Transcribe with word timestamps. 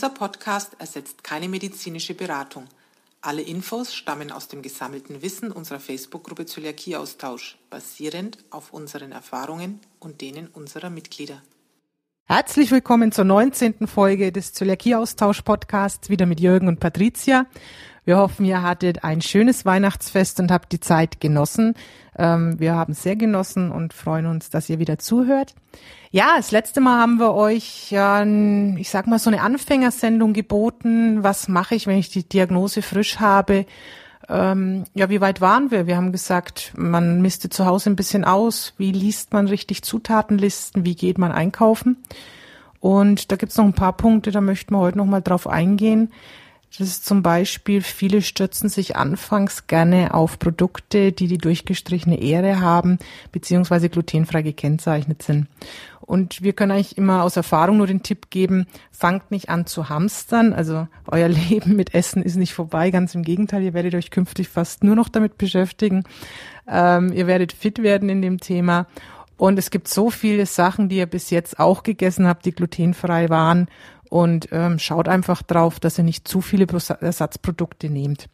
Dieser 0.00 0.14
Podcast 0.14 0.76
ersetzt 0.78 1.22
keine 1.22 1.46
medizinische 1.46 2.14
Beratung. 2.14 2.64
Alle 3.20 3.42
Infos 3.42 3.94
stammen 3.94 4.32
aus 4.32 4.48
dem 4.48 4.62
gesammelten 4.62 5.20
Wissen 5.20 5.52
unserer 5.52 5.78
Facebook-Gruppe 5.78 6.46
Zöliakie-Austausch, 6.46 7.58
basierend 7.68 8.38
auf 8.48 8.72
unseren 8.72 9.12
Erfahrungen 9.12 9.78
und 9.98 10.22
denen 10.22 10.46
unserer 10.46 10.88
Mitglieder. 10.88 11.42
Herzlich 12.24 12.70
willkommen 12.70 13.12
zur 13.12 13.26
19. 13.26 13.86
Folge 13.86 14.32
des 14.32 14.54
Zöliakie-Austausch-Podcasts, 14.54 16.08
wieder 16.08 16.24
mit 16.24 16.40
Jürgen 16.40 16.68
und 16.68 16.80
Patricia. 16.80 17.44
Wir 18.10 18.18
hoffen, 18.18 18.44
ihr 18.44 18.62
hattet 18.62 19.04
ein 19.04 19.20
schönes 19.20 19.64
Weihnachtsfest 19.64 20.40
und 20.40 20.50
habt 20.50 20.72
die 20.72 20.80
Zeit 20.80 21.20
genossen. 21.20 21.74
Ähm, 22.18 22.58
wir 22.58 22.74
haben 22.74 22.92
sehr 22.92 23.14
genossen 23.14 23.70
und 23.70 23.92
freuen 23.92 24.26
uns, 24.26 24.50
dass 24.50 24.68
ihr 24.68 24.80
wieder 24.80 24.98
zuhört. 24.98 25.54
Ja, 26.10 26.32
das 26.36 26.50
letzte 26.50 26.80
Mal 26.80 27.00
haben 27.00 27.20
wir 27.20 27.34
euch 27.34 27.92
ich 27.92 28.90
sag 28.90 29.06
mal, 29.06 29.20
so 29.20 29.30
eine 29.30 29.42
Anfängersendung 29.42 30.32
geboten. 30.32 31.22
Was 31.22 31.46
mache 31.46 31.76
ich, 31.76 31.86
wenn 31.86 31.98
ich 31.98 32.08
die 32.08 32.28
Diagnose 32.28 32.82
frisch 32.82 33.20
habe? 33.20 33.64
Ähm, 34.28 34.86
ja, 34.94 35.08
wie 35.08 35.20
weit 35.20 35.40
waren 35.40 35.70
wir? 35.70 35.86
Wir 35.86 35.96
haben 35.96 36.10
gesagt, 36.10 36.72
man 36.76 37.22
misste 37.22 37.48
zu 37.48 37.64
Hause 37.64 37.90
ein 37.90 37.96
bisschen 37.96 38.24
aus. 38.24 38.74
Wie 38.76 38.90
liest 38.90 39.32
man 39.32 39.46
richtig 39.46 39.82
Zutatenlisten? 39.82 40.84
Wie 40.84 40.96
geht 40.96 41.18
man 41.18 41.30
einkaufen? 41.30 41.96
Und 42.80 43.30
da 43.30 43.36
gibt's 43.36 43.56
noch 43.56 43.66
ein 43.66 43.74
paar 43.74 43.96
Punkte, 43.96 44.32
da 44.32 44.40
möchten 44.40 44.74
wir 44.74 44.78
heute 44.78 44.98
noch 44.98 45.06
mal 45.06 45.20
drauf 45.20 45.46
eingehen. 45.46 46.10
Das 46.78 46.86
ist 46.86 47.04
zum 47.04 47.22
Beispiel, 47.22 47.82
viele 47.82 48.22
stürzen 48.22 48.68
sich 48.68 48.94
anfangs 48.94 49.66
gerne 49.66 50.14
auf 50.14 50.38
Produkte, 50.38 51.10
die 51.10 51.26
die 51.26 51.38
durchgestrichene 51.38 52.20
Ähre 52.20 52.60
haben, 52.60 52.98
beziehungsweise 53.32 53.88
glutenfrei 53.88 54.42
gekennzeichnet 54.42 55.22
sind. 55.22 55.48
Und 56.00 56.42
wir 56.42 56.52
können 56.52 56.72
eigentlich 56.72 56.96
immer 56.96 57.22
aus 57.22 57.36
Erfahrung 57.36 57.76
nur 57.76 57.86
den 57.86 58.02
Tipp 58.02 58.30
geben, 58.30 58.66
fangt 58.90 59.30
nicht 59.30 59.48
an 59.48 59.66
zu 59.66 59.88
hamstern. 59.88 60.52
Also 60.52 60.86
euer 61.06 61.28
Leben 61.50 61.74
mit 61.74 61.94
Essen 61.94 62.22
ist 62.22 62.36
nicht 62.36 62.54
vorbei, 62.54 62.90
ganz 62.90 63.14
im 63.14 63.22
Gegenteil, 63.22 63.62
ihr 63.62 63.74
werdet 63.74 63.94
euch 63.94 64.10
künftig 64.10 64.48
fast 64.48 64.84
nur 64.84 64.94
noch 64.94 65.08
damit 65.08 65.38
beschäftigen. 65.38 66.04
Ähm, 66.68 67.12
ihr 67.12 67.26
werdet 67.26 67.52
fit 67.52 67.82
werden 67.82 68.08
in 68.08 68.22
dem 68.22 68.38
Thema. 68.38 68.86
Und 69.36 69.58
es 69.58 69.70
gibt 69.70 69.88
so 69.88 70.10
viele 70.10 70.46
Sachen, 70.46 70.88
die 70.88 70.98
ihr 70.98 71.06
bis 71.06 71.30
jetzt 71.30 71.58
auch 71.58 71.82
gegessen 71.82 72.26
habt, 72.26 72.44
die 72.44 72.52
glutenfrei 72.52 73.28
waren 73.28 73.68
und 74.10 74.48
ähm, 74.50 74.78
schaut 74.78 75.08
einfach 75.08 75.42
drauf, 75.42 75.80
dass 75.80 75.96
ihr 75.96 76.04
nicht 76.04 76.28
zu 76.28 76.42
viele 76.42 76.66
Ersatzprodukte 77.00 77.88
nehmt. 77.88 78.28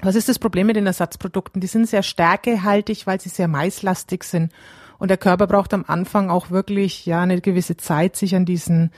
Was 0.00 0.14
ist 0.14 0.28
das 0.28 0.38
Problem 0.38 0.68
mit 0.68 0.76
den 0.76 0.86
Ersatzprodukten? 0.86 1.60
Die 1.60 1.66
sind 1.66 1.86
sehr 1.86 2.02
stärkehaltig, 2.02 3.06
weil 3.06 3.20
sie 3.20 3.28
sehr 3.28 3.48
maislastig 3.48 4.24
sind. 4.24 4.52
Und 4.98 5.08
der 5.08 5.18
Körper 5.18 5.46
braucht 5.46 5.74
am 5.74 5.84
Anfang 5.86 6.30
auch 6.30 6.50
wirklich 6.50 7.04
ja 7.04 7.20
eine 7.20 7.40
gewisse 7.40 7.76
Zeit, 7.76 8.16
sich 8.16 8.34
an 8.34 8.44
diesen 8.44 8.90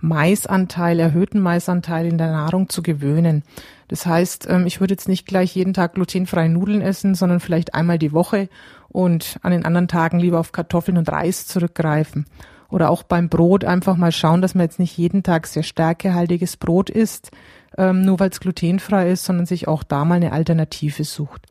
Maisanteil, 0.00 0.98
erhöhten 0.98 1.40
Maisanteil 1.40 2.06
in 2.06 2.18
der 2.18 2.32
Nahrung 2.32 2.68
zu 2.68 2.82
gewöhnen. 2.82 3.44
Das 3.86 4.04
heißt, 4.04 4.48
ähm, 4.50 4.66
ich 4.66 4.80
würde 4.80 4.94
jetzt 4.94 5.08
nicht 5.08 5.26
gleich 5.26 5.54
jeden 5.54 5.74
Tag 5.74 5.94
glutenfreie 5.94 6.48
Nudeln 6.48 6.80
essen, 6.80 7.14
sondern 7.14 7.38
vielleicht 7.38 7.74
einmal 7.74 7.98
die 7.98 8.12
Woche 8.12 8.48
und 8.88 9.38
an 9.42 9.52
den 9.52 9.64
anderen 9.64 9.86
Tagen 9.86 10.18
lieber 10.18 10.40
auf 10.40 10.50
Kartoffeln 10.50 10.98
und 10.98 11.08
Reis 11.08 11.46
zurückgreifen. 11.46 12.26
Oder 12.72 12.88
auch 12.88 13.02
beim 13.02 13.28
Brot 13.28 13.66
einfach 13.66 13.96
mal 13.96 14.12
schauen, 14.12 14.40
dass 14.40 14.54
man 14.54 14.64
jetzt 14.64 14.78
nicht 14.78 14.96
jeden 14.96 15.22
Tag 15.22 15.46
sehr 15.46 15.62
stärkehaltiges 15.62 16.56
Brot 16.56 16.88
isst, 16.88 17.30
ähm, 17.76 18.00
nur 18.00 18.18
weil 18.18 18.30
es 18.30 18.40
glutenfrei 18.40 19.10
ist, 19.10 19.26
sondern 19.26 19.44
sich 19.44 19.68
auch 19.68 19.82
da 19.82 20.06
mal 20.06 20.14
eine 20.14 20.32
Alternative 20.32 21.04
sucht. 21.04 21.46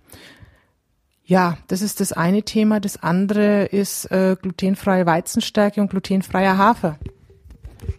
Ja, 1.23 1.59
das 1.67 1.83
ist 1.83 1.99
das 1.99 2.11
eine 2.11 2.41
Thema. 2.41 2.79
Das 2.79 3.01
andere 3.01 3.65
ist 3.65 4.05
äh, 4.11 4.35
glutenfreie 4.41 5.05
Weizenstärke 5.05 5.79
und 5.79 5.91
glutenfreier 5.91 6.57
Hafer. 6.57 6.97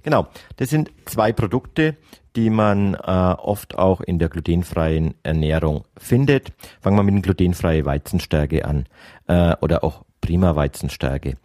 Genau, 0.02 0.26
das 0.56 0.70
sind 0.70 0.90
zwei 1.04 1.32
Produkte, 1.32 1.96
die 2.34 2.50
man 2.50 2.94
äh, 2.94 2.98
oft 2.98 3.78
auch 3.78 4.00
in 4.00 4.18
der 4.18 4.30
glutenfreien 4.30 5.14
Ernährung 5.22 5.84
findet. 5.96 6.52
Fangen 6.80 6.96
wir 6.96 7.04
mit 7.04 7.22
glutenfreien 7.22 7.86
Weizenstärke 7.86 8.64
an 8.64 8.86
äh, 9.28 9.54
oder 9.60 9.84
auch 9.84 10.02
Prima 10.20 10.56
Weizenstärke. 10.56 11.36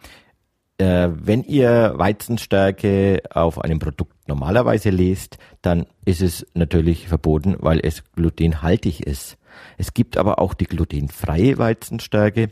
Äh, 0.78 1.08
wenn 1.12 1.42
ihr 1.42 1.94
Weizenstärke 1.96 3.22
auf 3.30 3.60
einem 3.60 3.80
Produkt 3.80 4.28
normalerweise 4.28 4.90
lest, 4.90 5.38
dann 5.60 5.86
ist 6.04 6.22
es 6.22 6.46
natürlich 6.54 7.08
verboten, 7.08 7.56
weil 7.58 7.80
es 7.82 8.04
glutenhaltig 8.14 9.00
ist. 9.00 9.38
Es 9.76 9.92
gibt 9.92 10.16
aber 10.16 10.38
auch 10.38 10.54
die 10.54 10.66
glutenfreie 10.66 11.58
Weizenstärke. 11.58 12.50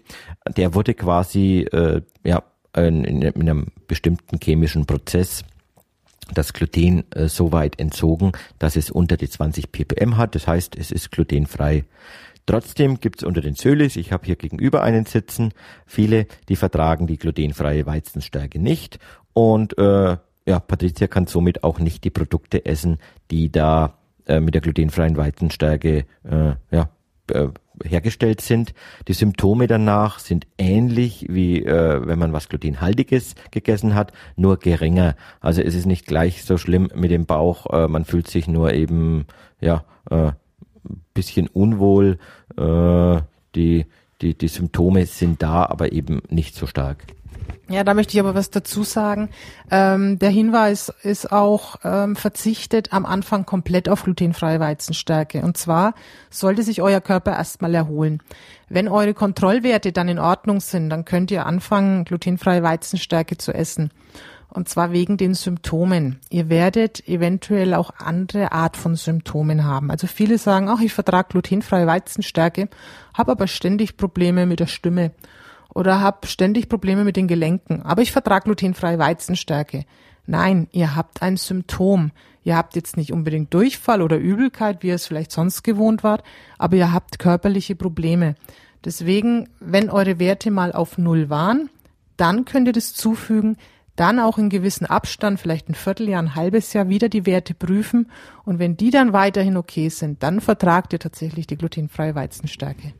Der 0.56 0.74
wurde 0.74 0.94
quasi 0.94 1.68
äh, 1.70 2.02
ja, 2.24 2.42
in, 2.76 3.04
in, 3.04 3.22
in 3.22 3.40
einem 3.40 3.66
bestimmten 3.86 4.38
chemischen 4.42 4.86
Prozess 4.86 5.44
das 6.34 6.52
Gluten 6.52 7.04
äh, 7.12 7.28
so 7.28 7.52
weit 7.52 7.78
entzogen, 7.78 8.32
dass 8.58 8.74
es 8.74 8.90
unter 8.90 9.16
die 9.16 9.28
20 9.28 9.70
ppm 9.70 10.16
hat. 10.16 10.34
Das 10.34 10.48
heißt, 10.48 10.76
es 10.76 10.90
ist 10.90 11.12
glutenfrei. 11.12 11.84
Trotzdem 12.46 13.00
gibt 13.00 13.20
es 13.20 13.24
unter 13.24 13.40
den 13.40 13.54
Sölis, 13.54 13.96
ich 13.96 14.12
habe 14.12 14.24
hier 14.24 14.36
gegenüber 14.36 14.82
einen 14.82 15.04
sitzen, 15.04 15.52
viele, 15.84 16.26
die 16.48 16.56
vertragen 16.56 17.08
die 17.08 17.18
glutenfreie 17.18 17.86
Weizenstärke 17.86 18.60
nicht. 18.60 19.00
Und 19.32 19.76
äh, 19.78 20.16
ja, 20.46 20.60
Patricia 20.60 21.08
kann 21.08 21.26
somit 21.26 21.64
auch 21.64 21.80
nicht 21.80 22.04
die 22.04 22.10
Produkte 22.10 22.64
essen, 22.64 22.98
die 23.32 23.50
da 23.50 23.98
äh, 24.26 24.40
mit 24.40 24.54
der 24.54 24.62
glutenfreien 24.62 25.16
Weizenstärke 25.16 26.06
äh, 26.22 26.54
ja, 26.70 26.88
äh, 27.30 27.48
hergestellt 27.84 28.40
sind. 28.40 28.74
Die 29.08 29.12
Symptome 29.12 29.66
danach 29.66 30.20
sind 30.20 30.46
ähnlich 30.56 31.26
wie 31.28 31.64
äh, 31.64 32.06
wenn 32.06 32.18
man 32.18 32.32
was 32.32 32.48
glutenhaltiges 32.48 33.34
gegessen 33.50 33.94
hat, 33.94 34.12
nur 34.36 34.58
geringer. 34.58 35.16
Also 35.40 35.62
es 35.62 35.74
ist 35.74 35.86
nicht 35.86 36.06
gleich 36.06 36.44
so 36.44 36.56
schlimm 36.56 36.90
mit 36.94 37.10
dem 37.10 37.26
Bauch. 37.26 37.66
Äh, 37.72 37.88
man 37.88 38.04
fühlt 38.04 38.28
sich 38.28 38.46
nur 38.46 38.72
eben 38.72 39.26
ja 39.60 39.84
äh, 40.10 40.30
bisschen 41.14 41.48
unwohl. 41.48 42.18
Äh, 42.56 43.20
die, 43.54 43.86
die, 44.22 44.34
die 44.34 44.48
Symptome 44.48 45.06
sind 45.06 45.42
da, 45.42 45.64
aber 45.66 45.92
eben 45.92 46.22
nicht 46.28 46.54
so 46.54 46.66
stark. 46.66 47.04
Ja, 47.68 47.82
da 47.82 47.94
möchte 47.94 48.14
ich 48.14 48.20
aber 48.20 48.36
was 48.36 48.50
dazu 48.50 48.84
sagen. 48.84 49.28
Ähm, 49.72 50.20
der 50.20 50.30
Hinweis 50.30 50.92
ist 51.02 51.32
auch, 51.32 51.76
ähm, 51.82 52.14
verzichtet 52.14 52.92
am 52.92 53.04
Anfang 53.04 53.44
komplett 53.44 53.88
auf 53.88 54.04
glutenfreie 54.04 54.60
Weizenstärke. 54.60 55.42
Und 55.42 55.56
zwar 55.56 55.94
sollte 56.30 56.62
sich 56.62 56.80
euer 56.80 57.00
Körper 57.00 57.32
erstmal 57.32 57.74
erholen. 57.74 58.22
Wenn 58.68 58.86
eure 58.88 59.14
Kontrollwerte 59.14 59.90
dann 59.90 60.08
in 60.08 60.20
Ordnung 60.20 60.60
sind, 60.60 60.90
dann 60.90 61.04
könnt 61.04 61.32
ihr 61.32 61.44
anfangen, 61.44 62.04
glutenfreie 62.04 62.62
Weizenstärke 62.62 63.36
zu 63.36 63.52
essen. 63.52 63.90
Und 64.48 64.68
zwar 64.68 64.92
wegen 64.92 65.16
den 65.16 65.34
Symptomen. 65.34 66.20
Ihr 66.30 66.48
werdet 66.48 67.06
eventuell 67.08 67.74
auch 67.74 67.90
andere 67.98 68.52
Art 68.52 68.76
von 68.76 68.94
Symptomen 68.94 69.64
haben. 69.64 69.90
Also 69.90 70.06
viele 70.06 70.38
sagen, 70.38 70.68
ach, 70.68 70.80
ich 70.80 70.94
vertrage 70.94 71.28
glutenfreie 71.30 71.86
Weizenstärke, 71.86 72.68
habe 73.12 73.32
aber 73.32 73.48
ständig 73.48 73.96
Probleme 73.96 74.46
mit 74.46 74.60
der 74.60 74.66
Stimme 74.66 75.12
oder 75.76 76.00
habe 76.00 76.26
ständig 76.26 76.70
Probleme 76.70 77.04
mit 77.04 77.16
den 77.16 77.28
Gelenken, 77.28 77.82
aber 77.82 78.00
ich 78.00 78.10
vertrage 78.10 78.44
glutenfreie 78.44 78.98
Weizenstärke. 78.98 79.84
Nein, 80.24 80.68
ihr 80.72 80.96
habt 80.96 81.20
ein 81.20 81.36
Symptom. 81.36 82.12
Ihr 82.42 82.56
habt 82.56 82.76
jetzt 82.76 82.96
nicht 82.96 83.12
unbedingt 83.12 83.52
Durchfall 83.52 84.02
oder 84.02 84.16
Übelkeit, 84.16 84.82
wie 84.82 84.88
ihr 84.88 84.94
es 84.94 85.06
vielleicht 85.06 85.32
sonst 85.32 85.64
gewohnt 85.64 86.02
wart, 86.02 86.22
aber 86.58 86.76
ihr 86.76 86.92
habt 86.92 87.18
körperliche 87.18 87.74
Probleme. 87.74 88.36
Deswegen, 88.84 89.48
wenn 89.60 89.90
eure 89.90 90.18
Werte 90.18 90.50
mal 90.50 90.72
auf 90.72 90.96
Null 90.96 91.28
waren, 91.28 91.70
dann 92.16 92.44
könnt 92.44 92.68
ihr 92.68 92.72
das 92.72 92.94
zufügen, 92.94 93.56
dann 93.96 94.20
auch 94.20 94.38
in 94.38 94.50
gewissen 94.50 94.86
Abstand, 94.86 95.40
vielleicht 95.40 95.68
ein 95.68 95.74
Vierteljahr, 95.74 96.22
ein 96.22 96.34
halbes 96.34 96.72
Jahr 96.72 96.88
wieder 96.88 97.08
die 97.08 97.26
Werte 97.26 97.54
prüfen 97.54 98.10
und 98.44 98.58
wenn 98.58 98.76
die 98.76 98.90
dann 98.90 99.12
weiterhin 99.12 99.56
okay 99.56 99.88
sind, 99.88 100.22
dann 100.22 100.40
vertragt 100.40 100.92
ihr 100.92 100.98
tatsächlich 100.98 101.46
die 101.46 101.56
glutenfreie 101.56 102.14
Weizenstärke. 102.14 102.92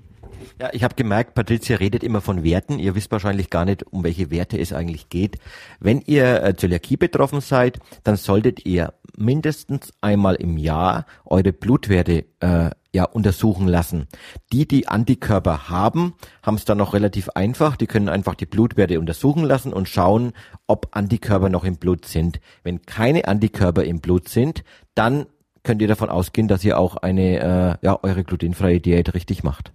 Ja, 0.61 0.71
ich 0.73 0.85
habe 0.85 0.95
gemerkt, 0.95 1.35
Patricia 1.35 1.77
redet 1.77 2.03
immer 2.03 2.21
von 2.21 2.43
Werten. 2.43 2.79
Ihr 2.79 2.95
wisst 2.95 3.11
wahrscheinlich 3.13 3.51
gar 3.51 3.65
nicht, 3.65 3.87
um 3.93 4.05
welche 4.05 4.31
Werte 4.31 4.59
es 4.59 4.73
eigentlich 4.73 5.09
geht. 5.09 5.39
Wenn 5.81 6.01
ihr 6.01 6.43
äh, 6.43 6.57
Zöliakie 6.57 6.97
betroffen 6.97 7.41
seid, 7.41 7.79
dann 8.05 8.17
solltet 8.17 8.65
ihr 8.65 8.95
mindestens 9.17 9.93
einmal 10.01 10.37
im 10.37 10.57
Jahr 10.57 11.07
eure 11.25 11.53
Blutwerte 11.53 12.25
äh, 12.41 12.71
ja 12.97 13.05
untersuchen 13.05 13.69
lassen. 13.69 14.09
Die, 14.53 14.67
die 14.67 14.89
Antikörper 14.89 15.69
haben, 15.69 16.15
haben 16.43 16.57
es 16.57 16.65
dann 16.65 16.79
noch 16.79 16.95
relativ 16.95 17.29
einfach. 17.31 17.77
Die 17.77 17.87
können 17.87 18.09
einfach 18.09 18.35
die 18.35 18.47
Blutwerte 18.47 18.99
untersuchen 18.99 19.45
lassen 19.45 19.73
und 19.73 19.89
schauen, 19.89 20.33
ob 20.67 20.89
Antikörper 20.97 21.49
noch 21.49 21.65
im 21.65 21.77
Blut 21.77 22.07
sind. 22.07 22.41
Wenn 22.65 22.83
keine 22.83 23.29
Antikörper 23.29 23.85
im 23.85 24.01
Blut 24.01 24.29
sind, 24.29 24.65
dann 24.95 25.27
könnt 25.63 25.83
ihr 25.83 25.89
davon 25.89 26.11
ausgehen, 26.11 26.49
dass 26.49 26.65
ihr 26.65 26.79
auch 26.79 26.97
eine 26.97 27.41
äh, 27.41 27.87
ja 27.87 27.99
eure 28.03 28.25
glutenfreie 28.25 28.81
Diät 28.81 29.15
richtig 29.15 29.45
macht 29.45 29.73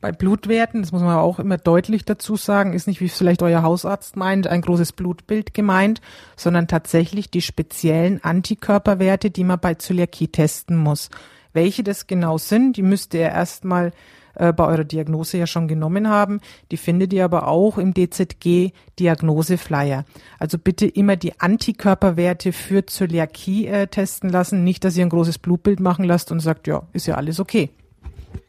bei 0.00 0.12
Blutwerten, 0.12 0.82
das 0.82 0.92
muss 0.92 1.02
man 1.02 1.16
auch 1.16 1.38
immer 1.38 1.58
deutlich 1.58 2.04
dazu 2.04 2.36
sagen, 2.36 2.72
ist 2.72 2.86
nicht, 2.86 3.00
wie 3.00 3.08
vielleicht 3.08 3.42
euer 3.42 3.62
Hausarzt 3.62 4.16
meint, 4.16 4.46
ein 4.46 4.60
großes 4.60 4.92
Blutbild 4.92 5.54
gemeint, 5.54 6.00
sondern 6.36 6.68
tatsächlich 6.68 7.30
die 7.30 7.42
speziellen 7.42 8.22
Antikörperwerte, 8.22 9.30
die 9.30 9.44
man 9.44 9.58
bei 9.58 9.74
Zöliakie 9.74 10.28
testen 10.28 10.76
muss. 10.76 11.10
Welche 11.58 11.82
das 11.82 12.06
genau 12.06 12.38
sind, 12.38 12.76
die 12.76 12.82
müsste 12.82 13.18
er 13.18 13.32
erstmal 13.32 13.90
äh, 14.36 14.52
bei 14.52 14.64
eurer 14.64 14.84
Diagnose 14.84 15.38
ja 15.38 15.48
schon 15.48 15.66
genommen 15.66 16.08
haben. 16.08 16.40
Die 16.70 16.76
findet 16.76 17.12
ihr 17.12 17.24
aber 17.24 17.48
auch 17.48 17.78
im 17.78 17.94
DZG 17.94 18.70
Diagnoseflyer. 19.00 20.04
Also 20.38 20.56
bitte 20.56 20.86
immer 20.86 21.16
die 21.16 21.40
Antikörperwerte 21.40 22.52
für 22.52 22.86
Zöliakie 22.86 23.66
äh, 23.66 23.88
testen 23.88 24.30
lassen. 24.30 24.62
Nicht, 24.62 24.84
dass 24.84 24.96
ihr 24.96 25.04
ein 25.04 25.08
großes 25.08 25.40
Blutbild 25.40 25.80
machen 25.80 26.04
lasst 26.04 26.30
und 26.30 26.38
sagt, 26.38 26.68
ja, 26.68 26.86
ist 26.92 27.08
ja 27.08 27.16
alles 27.16 27.40
okay. 27.40 27.70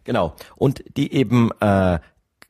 Genau. 0.04 0.36
Und 0.56 0.84
die 0.96 1.12
eben 1.12 1.50
äh, 1.62 1.98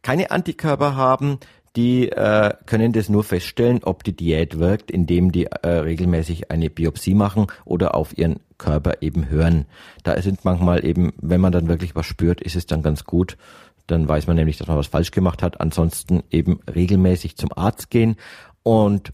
keine 0.01 0.31
Antikörper 0.31 0.97
haben, 0.97 1.39
die 1.75 2.10
äh, 2.10 2.54
können 2.66 2.94
das 2.94 3.10
nur 3.10 3.24
feststellen, 3.24 3.83
ob 3.83 4.04
die 4.04 4.16
Diät 4.16 4.60
wirkt, 4.60 4.92
indem 4.92 5.31
die 5.31 5.45
äh, 5.45 5.68
regelmäßig 5.68 6.51
eine 6.51 6.69
Biopsie 6.69 7.13
machen 7.13 7.48
oder 7.66 7.95
auf 7.95 8.18
ihren 8.18 8.39
Körper 8.57 9.01
eben 9.01 9.30
hören. 9.30 9.66
Da 10.04 10.21
sind 10.21 10.45
manchmal 10.45 10.86
eben, 10.86 11.13
wenn 11.21 11.42
man 11.42 11.51
dann 11.51 11.68
wirklich 11.68 11.95
was 11.95 12.06
spürt, 12.06 12.42
ist 12.42 12.56
es 12.56 12.66
dann 12.66 12.81
ganz 12.81 13.06
gut. 13.06 13.38
Dann 13.88 14.07
weiß 14.07 14.27
man 14.27 14.36
nämlich, 14.36 14.57
dass 14.57 14.68
man 14.68 14.77
was 14.77 14.88
falsch 14.88 15.12
gemacht 15.12 15.42
hat. 15.42 15.62
Ansonsten 15.62 16.24
eben 16.30 16.60
regelmäßig 16.74 17.38
zum 17.38 17.51
Arzt 17.56 17.89
gehen. 17.89 18.18
Und 18.63 19.12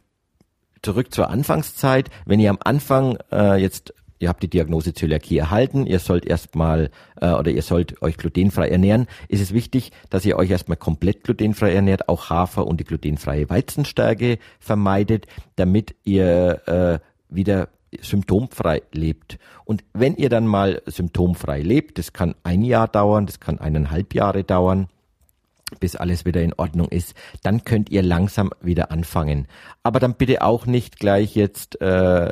zurück 0.82 1.14
zur 1.14 1.30
Anfangszeit, 1.30 2.10
wenn 2.26 2.40
ihr 2.40 2.50
am 2.50 2.60
Anfang 2.64 3.18
äh, 3.32 3.56
jetzt 3.56 3.94
ihr 4.20 4.30
habt 4.30 4.44
die 4.44 4.50
Diagnose 4.50 4.94
Zöliakie 4.94 5.38
erhalten, 5.38 5.86
ihr 5.86 6.00
sollt 6.00 6.26
erstmal 6.26 6.90
äh, 7.22 7.32
oder 7.32 7.52
ihr 7.52 7.62
sollt 7.62 8.02
euch 8.02 8.18
glutenfrei 8.18 8.70
ernähren, 8.70 9.08
ist 9.28 9.42
es 9.42 9.54
wichtig, 9.54 9.92
dass 10.10 10.26
ihr 10.26 10.38
euch 10.38 10.50
erstmal 10.50 10.78
komplett 10.78 11.24
glutenfrei 11.24 11.74
ernährt, 11.74 12.10
auch 12.10 12.30
Hafer 12.30 12.68
und 12.68 12.80
die 12.80 12.86
glutenfreie 12.86 13.50
Weizenstärke 13.50 14.40
vermeidet, 14.60 15.28
damit 15.56 15.96
ihr 16.04 16.68
äh, 16.68 17.00
wieder 17.30 17.70
symptomfrei 18.02 18.82
lebt. 18.92 19.38
Und 19.64 19.84
wenn 19.94 20.16
ihr 20.16 20.30
dann 20.30 20.48
mal 20.48 20.82
symptomfrei 20.86 21.62
lebt, 21.62 21.98
das 21.98 22.14
kann 22.14 22.36
ein 22.44 22.64
Jahr 22.64 22.88
dauern, 22.88 23.26
das 23.26 23.40
kann 23.40 23.60
eineinhalb 23.60 24.14
Jahre 24.14 24.44
dauern, 24.44 24.88
bis 25.80 25.96
alles 25.96 26.26
wieder 26.26 26.42
in 26.42 26.54
Ordnung 26.54 26.90
ist, 26.90 27.16
dann 27.44 27.64
könnt 27.64 27.90
ihr 27.90 28.04
langsam 28.04 28.52
wieder 28.62 28.92
anfangen. 28.92 29.48
Aber 29.84 30.00
dann 30.00 30.16
bitte 30.16 30.42
auch 30.42 30.66
nicht 30.66 31.00
gleich 31.00 31.36
jetzt 31.36 31.82
äh, 31.82 32.32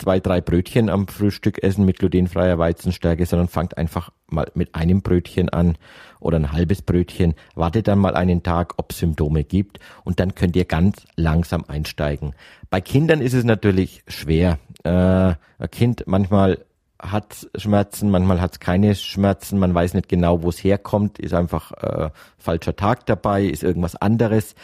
zwei, 0.00 0.18
drei 0.18 0.40
Brötchen 0.40 0.88
am 0.88 1.06
Frühstück 1.06 1.62
essen 1.62 1.84
mit 1.84 1.98
glutenfreier 1.98 2.58
Weizenstärke, 2.58 3.26
sondern 3.26 3.48
fangt 3.48 3.78
einfach 3.78 4.10
mal 4.28 4.50
mit 4.54 4.74
einem 4.74 5.02
Brötchen 5.02 5.48
an 5.48 5.76
oder 6.18 6.36
ein 6.38 6.52
halbes 6.52 6.82
Brötchen, 6.82 7.34
wartet 7.54 7.88
dann 7.88 7.98
mal 7.98 8.14
einen 8.14 8.42
Tag, 8.42 8.74
ob 8.78 8.92
es 8.92 8.98
Symptome 8.98 9.44
gibt 9.44 9.78
und 10.04 10.20
dann 10.20 10.34
könnt 10.34 10.56
ihr 10.56 10.64
ganz 10.64 11.04
langsam 11.16 11.64
einsteigen. 11.68 12.34
Bei 12.70 12.80
Kindern 12.80 13.20
ist 13.20 13.34
es 13.34 13.44
natürlich 13.44 14.02
schwer. 14.08 14.58
Äh, 14.84 14.90
ein 14.90 15.70
Kind 15.70 16.04
manchmal 16.06 16.64
hat 16.98 17.48
Schmerzen, 17.56 18.10
manchmal 18.10 18.40
hat 18.40 18.52
es 18.52 18.60
keine 18.60 18.94
Schmerzen, 18.94 19.58
man 19.58 19.74
weiß 19.74 19.94
nicht 19.94 20.08
genau, 20.08 20.42
wo 20.42 20.50
es 20.50 20.62
herkommt, 20.62 21.18
ist 21.18 21.34
einfach 21.34 21.72
äh, 21.72 22.10
falscher 22.38 22.76
Tag 22.76 23.06
dabei, 23.06 23.44
ist 23.44 23.62
irgendwas 23.62 23.96
anderes. 23.96 24.54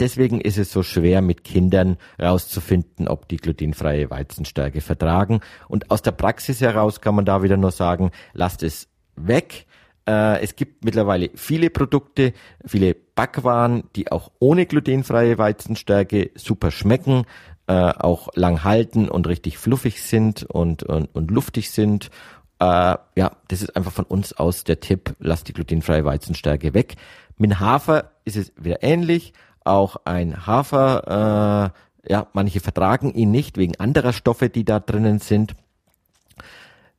Deswegen 0.00 0.40
ist 0.40 0.56
es 0.56 0.72
so 0.72 0.82
schwer, 0.82 1.20
mit 1.20 1.44
Kindern 1.44 1.98
herauszufinden, 2.18 3.06
ob 3.06 3.28
die 3.28 3.36
glutenfreie 3.36 4.08
Weizenstärke 4.08 4.80
vertragen. 4.80 5.40
Und 5.68 5.90
aus 5.90 6.00
der 6.00 6.12
Praxis 6.12 6.62
heraus 6.62 7.02
kann 7.02 7.14
man 7.14 7.26
da 7.26 7.42
wieder 7.42 7.58
nur 7.58 7.70
sagen, 7.70 8.10
lasst 8.32 8.62
es 8.62 8.88
weg. 9.14 9.66
Äh, 10.08 10.40
es 10.40 10.56
gibt 10.56 10.86
mittlerweile 10.86 11.30
viele 11.34 11.68
Produkte, 11.68 12.32
viele 12.64 12.94
Backwaren, 12.94 13.84
die 13.94 14.10
auch 14.10 14.30
ohne 14.38 14.64
glutenfreie 14.64 15.36
Weizenstärke 15.36 16.30
super 16.34 16.70
schmecken, 16.70 17.26
äh, 17.66 17.74
auch 17.74 18.30
lang 18.34 18.64
halten 18.64 19.06
und 19.06 19.28
richtig 19.28 19.58
fluffig 19.58 20.02
sind 20.02 20.44
und, 20.44 20.82
und, 20.82 21.14
und 21.14 21.30
luftig 21.30 21.70
sind. 21.70 22.10
Äh, 22.58 22.96
ja, 23.16 23.36
das 23.48 23.60
ist 23.60 23.76
einfach 23.76 23.92
von 23.92 24.06
uns 24.06 24.32
aus 24.32 24.64
der 24.64 24.80
Tipp, 24.80 25.14
lasst 25.18 25.48
die 25.48 25.52
glutenfreie 25.52 26.06
Weizenstärke 26.06 26.72
weg. 26.72 26.96
Mit 27.36 27.60
Hafer 27.60 28.12
ist 28.24 28.36
es 28.36 28.52
wieder 28.56 28.82
ähnlich 28.82 29.34
auch 29.70 29.96
ein 30.04 30.46
Hafer, 30.46 31.72
äh, 32.06 32.12
ja, 32.12 32.26
manche 32.32 32.60
vertragen 32.60 33.12
ihn 33.14 33.30
nicht 33.30 33.56
wegen 33.56 33.78
anderer 33.78 34.12
Stoffe, 34.12 34.48
die 34.48 34.64
da 34.64 34.80
drinnen 34.80 35.18
sind. 35.18 35.54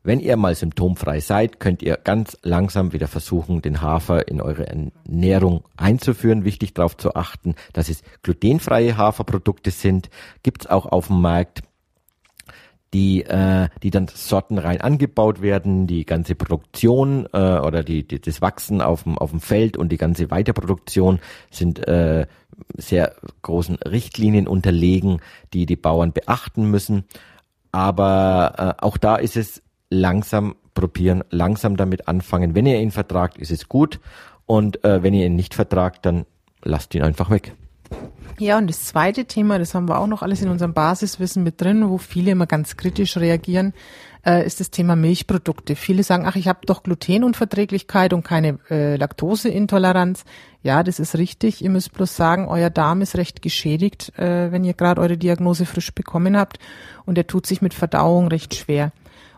Wenn 0.03 0.19
ihr 0.19 0.35
mal 0.35 0.55
symptomfrei 0.55 1.19
seid, 1.19 1.59
könnt 1.59 1.83
ihr 1.83 1.95
ganz 1.95 2.35
langsam 2.41 2.91
wieder 2.91 3.07
versuchen, 3.07 3.61
den 3.61 3.81
Hafer 3.81 4.27
in 4.27 4.41
eure 4.41 4.65
Ernährung 4.67 5.63
einzuführen. 5.77 6.43
Wichtig 6.43 6.73
darauf 6.73 6.97
zu 6.97 7.13
achten, 7.13 7.53
dass 7.73 7.87
es 7.87 8.01
glutenfreie 8.23 8.97
Haferprodukte 8.97 9.69
sind. 9.69 10.09
Gibt's 10.41 10.65
auch 10.65 10.87
auf 10.87 11.07
dem 11.07 11.21
Markt 11.21 11.61
die, 12.93 13.23
äh, 13.23 13.69
die 13.83 13.89
dann 13.89 14.07
sortenrein 14.07 14.81
angebaut 14.81 15.41
werden, 15.41 15.87
die 15.87 16.05
ganze 16.05 16.35
Produktion 16.35 17.27
äh, 17.31 17.59
oder 17.59 17.83
die, 17.83 18.05
die, 18.05 18.19
das 18.19 18.41
Wachsen 18.41 18.81
auf 18.81 19.03
dem, 19.03 19.17
auf 19.17 19.31
dem 19.31 19.39
Feld 19.39 19.77
und 19.77 19.91
die 19.91 19.97
ganze 19.97 20.29
Weiterproduktion 20.29 21.19
sind 21.49 21.87
äh, 21.87 22.27
sehr 22.77 23.15
großen 23.41 23.75
Richtlinien 23.75 24.47
unterlegen, 24.47 25.21
die 25.53 25.65
die 25.65 25.77
Bauern 25.77 26.11
beachten 26.11 26.69
müssen. 26.69 27.05
Aber 27.71 28.77
äh, 28.79 28.83
auch 28.83 28.97
da 28.97 29.15
ist 29.15 29.37
es 29.37 29.61
langsam 29.89 30.55
probieren, 30.73 31.23
langsam 31.29 31.77
damit 31.77 32.07
anfangen. 32.07 32.55
Wenn 32.55 32.65
ihr 32.65 32.79
ihn 32.79 32.91
vertragt, 32.91 33.37
ist 33.37 33.51
es 33.51 33.69
gut. 33.69 33.99
Und 34.45 34.83
äh, 34.83 35.01
wenn 35.01 35.13
ihr 35.13 35.25
ihn 35.25 35.35
nicht 35.35 35.53
vertragt, 35.53 36.05
dann 36.05 36.25
lasst 36.63 36.93
ihn 36.93 37.03
einfach 37.03 37.29
weg. 37.29 37.53
Ja, 38.41 38.57
und 38.57 38.67
das 38.67 38.85
zweite 38.85 39.25
Thema, 39.25 39.59
das 39.59 39.75
haben 39.75 39.87
wir 39.87 39.99
auch 39.99 40.07
noch 40.07 40.23
alles 40.23 40.41
in 40.41 40.49
unserem 40.49 40.73
Basiswissen 40.73 41.43
mit 41.43 41.61
drin, 41.61 41.87
wo 41.87 41.99
viele 41.99 42.31
immer 42.31 42.47
ganz 42.47 42.75
kritisch 42.75 43.17
reagieren, 43.17 43.71
äh, 44.25 44.43
ist 44.43 44.59
das 44.59 44.71
Thema 44.71 44.95
Milchprodukte. 44.95 45.75
Viele 45.75 46.01
sagen, 46.01 46.25
ach, 46.25 46.35
ich 46.35 46.47
habe 46.47 46.65
doch 46.65 46.81
Glutenunverträglichkeit 46.81 48.13
und 48.13 48.23
keine 48.23 48.57
äh, 48.71 48.95
Laktoseintoleranz. 48.95 50.25
Ja, 50.63 50.81
das 50.81 50.99
ist 50.99 51.15
richtig. 51.19 51.61
Ihr 51.63 51.69
müsst 51.69 51.93
bloß 51.93 52.15
sagen, 52.15 52.47
euer 52.47 52.71
Darm 52.71 53.01
ist 53.01 53.15
recht 53.15 53.43
geschädigt, 53.43 54.11
äh, 54.17 54.51
wenn 54.51 54.63
ihr 54.63 54.73
gerade 54.73 55.01
eure 55.01 55.17
Diagnose 55.19 55.67
frisch 55.67 55.93
bekommen 55.93 56.35
habt 56.35 56.57
und 57.05 57.19
er 57.19 57.27
tut 57.27 57.45
sich 57.45 57.61
mit 57.61 57.75
Verdauung 57.75 58.27
recht 58.27 58.55
schwer. 58.55 58.91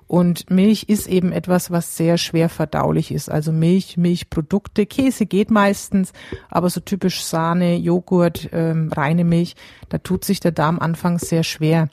Und 0.08 0.50
Milch 0.50 0.90
ist 0.90 1.08
eben 1.08 1.32
etwas, 1.32 1.72
was 1.72 1.98
sehr 1.98 2.18
schwer 2.18 2.50
verdaulich 2.50 3.12
ist. 3.12 3.32
Also 3.32 3.52
Milch, 3.52 3.98
Milchprodukte, 3.98 4.86
Käse 4.86 5.26
geht 5.26 5.52
meistens, 5.52 6.14
aber 6.50 6.70
so 6.70 6.80
typisch 6.80 7.24
Sahne, 7.24 7.76
Joghurt, 7.78 8.50
ähm, 8.52 8.92
reine 8.92 9.24
Milch, 9.24 9.56
da 9.90 9.98
tut 9.98 10.26
sich 10.26 10.40
der 10.40 10.52
Darm 10.52 10.80
anfangs 10.80 11.30
sehr 11.30 11.44
schwer. 11.44 11.90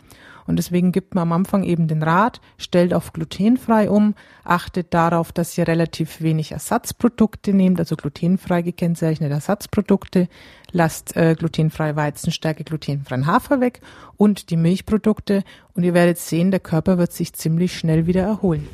Und 0.50 0.56
deswegen 0.56 0.90
gibt 0.90 1.14
man 1.14 1.22
am 1.22 1.32
Anfang 1.32 1.62
eben 1.62 1.86
den 1.86 2.02
Rat, 2.02 2.40
stellt 2.58 2.92
auf 2.92 3.12
glutenfrei 3.12 3.88
um, 3.88 4.16
achtet 4.42 4.92
darauf, 4.92 5.30
dass 5.30 5.56
ihr 5.56 5.68
relativ 5.68 6.20
wenig 6.20 6.50
Ersatzprodukte 6.50 7.54
nehmt, 7.54 7.78
also 7.78 7.94
glutenfrei 7.94 8.62
gekennzeichnete 8.62 9.32
Ersatzprodukte, 9.32 10.28
lasst 10.72 11.16
äh, 11.16 11.36
glutenfreie 11.38 11.94
Weizenstärke, 11.94 12.64
glutenfreien 12.64 13.26
Hafer 13.26 13.60
weg 13.60 13.80
und 14.16 14.50
die 14.50 14.56
Milchprodukte 14.56 15.44
und 15.74 15.84
ihr 15.84 15.94
werdet 15.94 16.18
sehen, 16.18 16.50
der 16.50 16.58
Körper 16.58 16.98
wird 16.98 17.12
sich 17.12 17.32
ziemlich 17.32 17.78
schnell 17.78 18.08
wieder 18.08 18.22
erholen. 18.22 18.68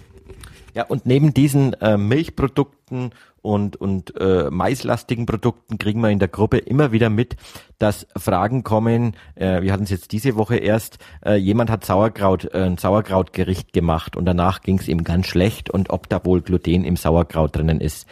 Ja, 0.73 0.85
und 0.85 1.05
neben 1.05 1.35
diesen 1.35 1.75
äh, 1.75 1.99
Milchprodukten 1.99 3.11
und, 3.47 3.77
und 3.77 4.13
äh, 4.21 4.51
maislastigen 4.51 5.25
Produkten 5.25 5.79
kriegen 5.79 6.01
wir 6.01 6.11
in 6.11 6.19
der 6.19 6.27
Gruppe 6.27 6.59
immer 6.59 6.91
wieder 6.91 7.11
mit, 7.11 7.37
dass 7.79 8.09
Fragen 8.17 8.65
kommen. 8.65 9.15
Äh, 9.37 9.63
wir 9.63 9.73
hatten 9.73 9.85
es 9.85 9.91
jetzt 9.91 10.11
diese 10.11 10.35
Woche 10.35 10.57
erst. 10.57 10.99
Äh, 11.25 11.37
jemand 11.37 11.71
hat 11.71 11.85
Sauerkraut, 11.85 12.53
äh, 12.53 12.65
ein 12.65 12.77
Sauerkrautgericht 12.77 13.73
gemacht 13.73 14.17
und 14.17 14.25
danach 14.25 14.63
ging 14.63 14.79
es 14.79 14.89
ihm 14.89 15.05
ganz 15.05 15.29
schlecht 15.29 15.71
und 15.71 15.91
ob 15.91 16.09
da 16.09 16.25
wohl 16.25 16.43
Gluten 16.43 16.83
im 16.83 16.97
Sauerkraut 16.97 17.55
drinnen 17.55 17.81
ist 17.81 18.09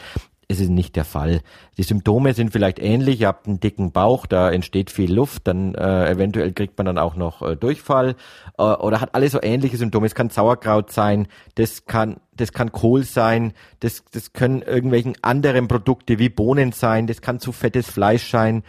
es 0.48 0.60
ist 0.60 0.70
nicht 0.70 0.96
der 0.96 1.04
Fall. 1.04 1.40
Die 1.78 1.82
Symptome 1.82 2.34
sind 2.34 2.52
vielleicht 2.52 2.78
ähnlich. 2.78 3.20
Ihr 3.20 3.28
habt 3.28 3.46
einen 3.46 3.60
dicken 3.60 3.92
Bauch, 3.92 4.26
da 4.26 4.50
entsteht 4.50 4.90
viel 4.90 5.12
Luft, 5.12 5.46
dann 5.46 5.74
äh, 5.74 6.10
eventuell 6.10 6.52
kriegt 6.52 6.76
man 6.78 6.86
dann 6.86 6.98
auch 6.98 7.16
noch 7.16 7.42
äh, 7.42 7.56
Durchfall 7.56 8.16
äh, 8.58 8.62
oder 8.62 9.00
hat 9.00 9.14
alle 9.14 9.28
so 9.28 9.40
ähnliche 9.42 9.76
Symptome. 9.76 10.06
Es 10.06 10.14
kann 10.14 10.30
Sauerkraut 10.30 10.92
sein, 10.92 11.28
das 11.54 11.86
kann 11.86 12.20
das 12.36 12.52
kann 12.52 12.72
Kohl 12.72 13.04
sein, 13.04 13.52
das 13.80 14.04
das 14.12 14.32
können 14.32 14.62
irgendwelchen 14.62 15.14
anderen 15.22 15.68
Produkte 15.68 16.18
wie 16.18 16.28
Bohnen 16.28 16.72
sein, 16.72 17.06
das 17.06 17.20
kann 17.20 17.40
zu 17.40 17.52
fettes 17.52 17.88
Fleisch 17.88 18.30
sein, 18.30 18.64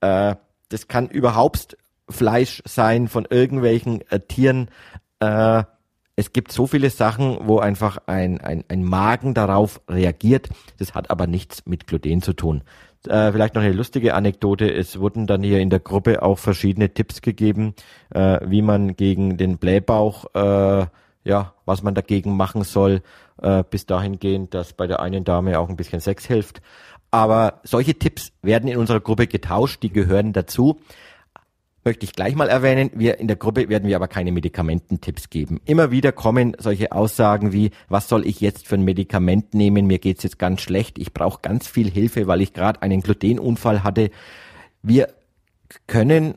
äh, 0.00 0.36
das 0.68 0.88
kann 0.88 1.08
überhaupt 1.08 1.76
Fleisch 2.08 2.62
sein 2.64 3.08
von 3.08 3.26
irgendwelchen 3.28 4.02
äh, 4.10 4.20
Tieren. 4.20 4.70
Äh, 5.20 5.64
es 6.18 6.32
gibt 6.32 6.50
so 6.50 6.66
viele 6.66 6.90
Sachen, 6.90 7.38
wo 7.42 7.60
einfach 7.60 7.98
ein, 8.06 8.40
ein, 8.40 8.64
ein 8.66 8.82
Magen 8.82 9.34
darauf 9.34 9.80
reagiert. 9.88 10.48
Das 10.76 10.92
hat 10.92 11.12
aber 11.12 11.28
nichts 11.28 11.64
mit 11.64 11.86
Gluten 11.86 12.22
zu 12.22 12.32
tun. 12.32 12.64
Äh, 13.06 13.30
vielleicht 13.30 13.54
noch 13.54 13.62
eine 13.62 13.72
lustige 13.72 14.14
Anekdote. 14.14 14.68
Es 14.68 14.98
wurden 14.98 15.28
dann 15.28 15.44
hier 15.44 15.60
in 15.60 15.70
der 15.70 15.78
Gruppe 15.78 16.20
auch 16.22 16.38
verschiedene 16.38 16.92
Tipps 16.92 17.22
gegeben, 17.22 17.74
äh, 18.12 18.40
wie 18.44 18.62
man 18.62 18.96
gegen 18.96 19.36
den 19.36 19.58
Blähbauch, 19.58 20.24
äh, 20.34 20.86
ja, 21.22 21.54
was 21.64 21.84
man 21.84 21.94
dagegen 21.94 22.36
machen 22.36 22.64
soll, 22.64 23.02
äh, 23.40 23.62
bis 23.62 23.86
dahin 23.86 24.18
gehend, 24.18 24.54
dass 24.54 24.72
bei 24.72 24.88
der 24.88 24.98
einen 24.98 25.22
Dame 25.22 25.56
auch 25.60 25.68
ein 25.68 25.76
bisschen 25.76 26.00
Sex 26.00 26.26
hilft. 26.26 26.62
Aber 27.12 27.60
solche 27.62 27.94
Tipps 27.94 28.32
werden 28.42 28.68
in 28.68 28.76
unserer 28.76 28.98
Gruppe 28.98 29.28
getauscht, 29.28 29.84
die 29.84 29.92
gehören 29.92 30.32
dazu 30.32 30.80
möchte 31.88 32.04
ich 32.04 32.12
gleich 32.12 32.34
mal 32.34 32.50
erwähnen, 32.50 32.90
wir 32.92 33.18
in 33.18 33.28
der 33.28 33.38
Gruppe 33.38 33.70
werden 33.70 33.88
wir 33.88 33.96
aber 33.96 34.08
keine 34.08 34.30
Medikamententipps 34.30 35.30
geben. 35.30 35.58
Immer 35.64 35.90
wieder 35.90 36.12
kommen 36.12 36.54
solche 36.58 36.92
Aussagen 36.92 37.54
wie, 37.54 37.70
was 37.88 38.10
soll 38.10 38.26
ich 38.26 38.42
jetzt 38.42 38.66
für 38.66 38.74
ein 38.74 38.84
Medikament 38.84 39.54
nehmen, 39.54 39.86
mir 39.86 39.98
geht's 39.98 40.22
jetzt 40.22 40.38
ganz 40.38 40.60
schlecht, 40.60 40.98
ich 40.98 41.14
brauche 41.14 41.40
ganz 41.40 41.66
viel 41.66 41.90
Hilfe, 41.90 42.26
weil 42.26 42.42
ich 42.42 42.52
gerade 42.52 42.82
einen 42.82 43.00
Glutenunfall 43.00 43.84
hatte. 43.84 44.10
Wir 44.82 45.08
können 45.86 46.34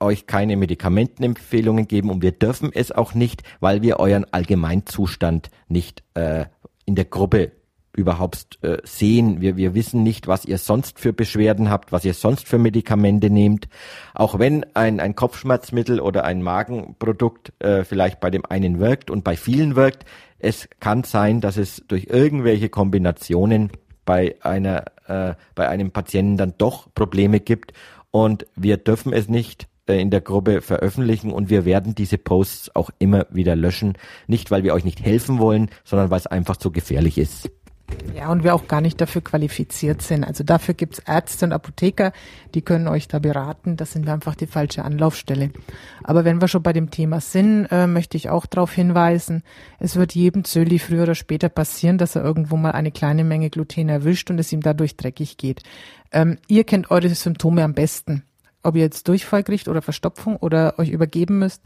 euch 0.00 0.26
keine 0.26 0.58
Medikamentenempfehlungen 0.58 1.88
geben 1.88 2.10
und 2.10 2.20
wir 2.20 2.32
dürfen 2.32 2.70
es 2.70 2.92
auch 2.92 3.14
nicht, 3.14 3.42
weil 3.58 3.80
wir 3.80 4.00
euren 4.00 4.26
Allgemeinzustand 4.30 5.50
nicht 5.66 6.02
äh, 6.12 6.44
in 6.84 6.94
der 6.94 7.06
Gruppe 7.06 7.52
überhaupt 7.94 8.58
äh, 8.62 8.78
sehen. 8.84 9.40
Wir, 9.40 9.56
wir 9.56 9.74
wissen 9.74 10.02
nicht, 10.02 10.28
was 10.28 10.44
ihr 10.44 10.58
sonst 10.58 10.98
für 10.98 11.12
Beschwerden 11.12 11.70
habt, 11.70 11.92
was 11.92 12.04
ihr 12.04 12.14
sonst 12.14 12.46
für 12.46 12.58
Medikamente 12.58 13.30
nehmt. 13.30 13.68
Auch 14.14 14.38
wenn 14.38 14.64
ein, 14.74 15.00
ein 15.00 15.14
Kopfschmerzmittel 15.14 16.00
oder 16.00 16.24
ein 16.24 16.42
Magenprodukt 16.42 17.52
äh, 17.58 17.84
vielleicht 17.84 18.20
bei 18.20 18.30
dem 18.30 18.44
einen 18.46 18.78
wirkt 18.78 19.10
und 19.10 19.24
bei 19.24 19.36
vielen 19.36 19.76
wirkt, 19.76 20.04
es 20.38 20.68
kann 20.78 21.04
sein, 21.04 21.40
dass 21.40 21.56
es 21.56 21.82
durch 21.88 22.06
irgendwelche 22.10 22.68
Kombinationen 22.68 23.70
bei 24.04 24.36
einer 24.40 24.84
äh, 25.06 25.34
bei 25.54 25.68
einem 25.68 25.90
Patienten 25.90 26.36
dann 26.36 26.54
doch 26.56 26.88
Probleme 26.94 27.40
gibt 27.40 27.72
und 28.10 28.46
wir 28.56 28.76
dürfen 28.76 29.12
es 29.12 29.28
nicht 29.28 29.68
äh, 29.86 30.00
in 30.00 30.10
der 30.10 30.20
Gruppe 30.20 30.62
veröffentlichen 30.62 31.32
und 31.32 31.50
wir 31.50 31.64
werden 31.64 31.94
diese 31.94 32.18
Posts 32.18 32.74
auch 32.74 32.90
immer 32.98 33.26
wieder 33.30 33.56
löschen. 33.56 33.98
Nicht, 34.26 34.50
weil 34.50 34.62
wir 34.62 34.74
euch 34.74 34.84
nicht 34.84 35.00
helfen 35.00 35.38
wollen, 35.38 35.70
sondern 35.84 36.10
weil 36.10 36.18
es 36.18 36.26
einfach 36.26 36.56
zu 36.56 36.70
gefährlich 36.70 37.18
ist. 37.18 37.50
Ja, 38.20 38.28
und 38.30 38.44
wir 38.44 38.54
auch 38.54 38.68
gar 38.68 38.82
nicht 38.82 39.00
dafür 39.00 39.22
qualifiziert 39.22 40.02
sind. 40.02 40.24
Also 40.24 40.44
dafür 40.44 40.74
gibt's 40.74 40.98
Ärzte 40.98 41.46
und 41.46 41.54
Apotheker, 41.54 42.12
die 42.54 42.60
können 42.60 42.86
euch 42.86 43.08
da 43.08 43.18
beraten. 43.18 43.78
Das 43.78 43.92
sind 43.92 44.04
wir 44.04 44.12
einfach 44.12 44.34
die 44.34 44.46
falsche 44.46 44.84
Anlaufstelle. 44.84 45.52
Aber 46.04 46.26
wenn 46.26 46.38
wir 46.38 46.46
schon 46.46 46.62
bei 46.62 46.74
dem 46.74 46.90
Thema 46.90 47.22
sind, 47.22 47.68
äh, 47.70 47.86
möchte 47.86 48.18
ich 48.18 48.28
auch 48.28 48.44
darauf 48.44 48.74
hinweisen, 48.74 49.42
es 49.78 49.96
wird 49.96 50.14
jedem 50.14 50.44
Zöli 50.44 50.78
früher 50.78 51.04
oder 51.04 51.14
später 51.14 51.48
passieren, 51.48 51.96
dass 51.96 52.14
er 52.14 52.22
irgendwo 52.22 52.58
mal 52.58 52.72
eine 52.72 52.90
kleine 52.90 53.24
Menge 53.24 53.48
Gluten 53.48 53.88
erwischt 53.88 54.28
und 54.28 54.38
es 54.38 54.52
ihm 54.52 54.60
dadurch 54.60 54.98
dreckig 54.98 55.38
geht. 55.38 55.62
Ähm, 56.12 56.36
ihr 56.46 56.64
kennt 56.64 56.90
eure 56.90 57.08
Symptome 57.08 57.64
am 57.64 57.72
besten 57.72 58.24
ob 58.62 58.76
ihr 58.76 58.82
jetzt 58.82 59.08
Durchfall 59.08 59.42
kriegt 59.42 59.68
oder 59.68 59.82
Verstopfung 59.82 60.36
oder 60.36 60.78
euch 60.78 60.90
übergeben 60.90 61.38
müsst, 61.38 61.62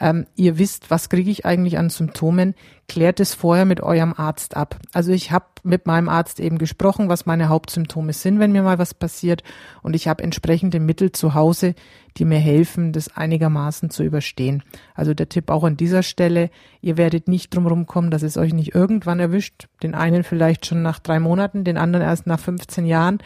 ähm, 0.00 0.26
ihr 0.36 0.58
wisst, 0.58 0.90
was 0.90 1.08
kriege 1.08 1.30
ich 1.30 1.44
eigentlich 1.46 1.78
an 1.78 1.90
Symptomen, 1.90 2.54
klärt 2.88 3.20
es 3.20 3.34
vorher 3.34 3.64
mit 3.64 3.80
eurem 3.80 4.14
Arzt 4.16 4.56
ab. 4.56 4.78
Also 4.92 5.12
ich 5.12 5.32
habe 5.32 5.46
mit 5.62 5.86
meinem 5.86 6.08
Arzt 6.08 6.38
eben 6.38 6.58
gesprochen, 6.58 7.08
was 7.08 7.26
meine 7.26 7.48
Hauptsymptome 7.48 8.12
sind, 8.12 8.38
wenn 8.38 8.52
mir 8.52 8.62
mal 8.62 8.78
was 8.78 8.94
passiert 8.94 9.42
und 9.82 9.96
ich 9.96 10.06
habe 10.06 10.22
entsprechende 10.22 10.78
Mittel 10.78 11.10
zu 11.12 11.34
Hause, 11.34 11.74
die 12.16 12.24
mir 12.24 12.38
helfen, 12.38 12.92
das 12.92 13.14
einigermaßen 13.14 13.90
zu 13.90 14.02
überstehen. 14.02 14.62
Also 14.94 15.12
der 15.12 15.28
Tipp 15.28 15.50
auch 15.50 15.64
an 15.64 15.76
dieser 15.76 16.02
Stelle, 16.02 16.50
ihr 16.80 16.96
werdet 16.96 17.28
nicht 17.28 17.54
drumherum 17.54 17.86
kommen, 17.86 18.10
dass 18.10 18.22
es 18.22 18.36
euch 18.36 18.54
nicht 18.54 18.74
irgendwann 18.74 19.20
erwischt, 19.20 19.68
den 19.82 19.94
einen 19.94 20.24
vielleicht 20.24 20.66
schon 20.66 20.82
nach 20.82 20.98
drei 20.98 21.20
Monaten, 21.20 21.64
den 21.64 21.76
anderen 21.76 22.06
erst 22.06 22.26
nach 22.26 22.40
15 22.40 22.86
Jahren. 22.86 23.18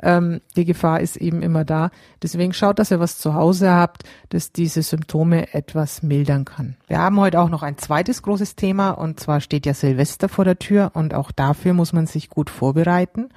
Ähm, 0.00 0.40
die 0.56 0.64
Gefahr 0.64 1.00
ist 1.00 1.16
eben 1.16 1.42
immer 1.42 1.64
da. 1.64 1.90
Deswegen 2.22 2.52
schaut, 2.52 2.78
dass 2.78 2.90
ihr 2.90 3.00
was 3.00 3.18
zu 3.18 3.34
Hause 3.34 3.70
habt, 3.70 4.04
das 4.30 4.52
diese 4.52 4.82
Symptome 4.82 5.52
etwas 5.52 6.02
mildern 6.18 6.44
kann. 6.44 6.74
Wir 6.88 6.98
haben 6.98 7.20
heute 7.20 7.40
auch 7.40 7.48
noch 7.48 7.62
ein 7.62 7.78
zweites 7.78 8.22
großes 8.22 8.56
Thema 8.56 8.90
und 8.90 9.20
zwar 9.20 9.40
steht 9.40 9.66
ja 9.66 9.74
Silvester 9.74 10.28
vor 10.28 10.44
der 10.44 10.58
Tür 10.58 10.90
und 10.94 11.14
auch 11.14 11.30
dafür 11.30 11.74
muss 11.74 11.92
man 11.92 12.06
sich 12.08 12.28
gut 12.28 12.50
vorbereiten. 12.50 13.28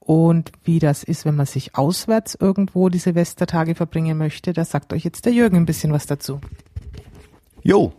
Und 0.00 0.52
wie 0.64 0.78
das 0.78 1.02
ist, 1.02 1.26
wenn 1.26 1.36
man 1.36 1.46
sich 1.46 1.76
auswärts 1.76 2.34
irgendwo 2.34 2.88
die 2.88 2.98
Silvestertage 2.98 3.74
verbringen 3.74 4.16
möchte, 4.16 4.54
da 4.54 4.64
sagt 4.64 4.92
euch 4.94 5.04
jetzt 5.04 5.26
der 5.26 5.32
Jürgen 5.32 5.56
ein 5.56 5.66
bisschen 5.66 5.92
was 5.92 6.06
dazu. 6.06 6.40
Jo, 7.62 7.92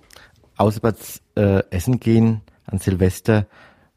auswärts 0.58 1.22
äh, 1.36 1.62
essen 1.70 2.00
gehen 2.00 2.41
an 2.65 2.79
Silvester 2.79 3.46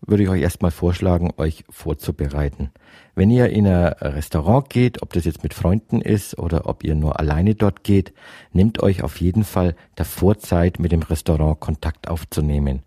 würde 0.08 0.22
ich 0.22 0.28
euch 0.28 0.40
erstmal 0.40 0.70
vorschlagen, 0.70 1.32
euch 1.36 1.64
vorzubereiten. 1.68 2.70
Wenn 3.14 3.30
ihr 3.30 3.50
in 3.50 3.66
ein 3.66 3.92
Restaurant 4.00 4.70
geht, 4.70 5.02
ob 5.02 5.12
das 5.12 5.24
jetzt 5.24 5.42
mit 5.42 5.52
Freunden 5.52 6.00
ist 6.00 6.38
oder 6.38 6.66
ob 6.66 6.82
ihr 6.82 6.94
nur 6.94 7.20
alleine 7.20 7.54
dort 7.54 7.84
geht, 7.84 8.14
nehmt 8.52 8.82
euch 8.82 9.02
auf 9.02 9.20
jeden 9.20 9.44
Fall 9.44 9.76
davor 9.96 10.38
Zeit, 10.38 10.78
mit 10.78 10.92
dem 10.92 11.02
Restaurant 11.02 11.60
Kontakt 11.60 12.08
aufzunehmen. 12.08 12.82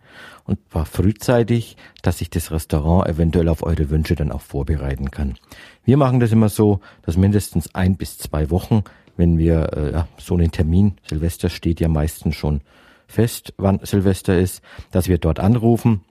Und 0.45 0.59
war 0.71 0.85
frühzeitig, 0.85 1.77
dass 2.01 2.17
sich 2.17 2.29
das 2.29 2.51
Restaurant 2.51 3.07
eventuell 3.07 3.49
auf 3.49 3.63
eure 3.63 3.89
Wünsche 3.89 4.15
dann 4.15 4.31
auch 4.31 4.41
vorbereiten 4.41 5.11
kann. 5.11 5.37
Wir 5.85 5.97
machen 5.97 6.19
das 6.19 6.31
immer 6.31 6.49
so, 6.49 6.79
dass 7.03 7.17
mindestens 7.17 7.75
ein 7.75 7.95
bis 7.97 8.17
zwei 8.17 8.49
Wochen, 8.49 8.83
wenn 9.17 9.37
wir 9.37 9.73
äh, 9.73 9.91
ja, 9.91 10.07
so 10.17 10.35
einen 10.35 10.51
Termin, 10.51 10.93
Silvester 11.07 11.49
steht 11.49 11.79
ja 11.79 11.87
meistens 11.87 12.35
schon 12.35 12.61
fest, 13.07 13.53
wann 13.57 13.79
Silvester 13.83 14.37
ist, 14.37 14.61
dass 14.91 15.07
wir 15.07 15.17
dort 15.17 15.39
anrufen 15.39 16.01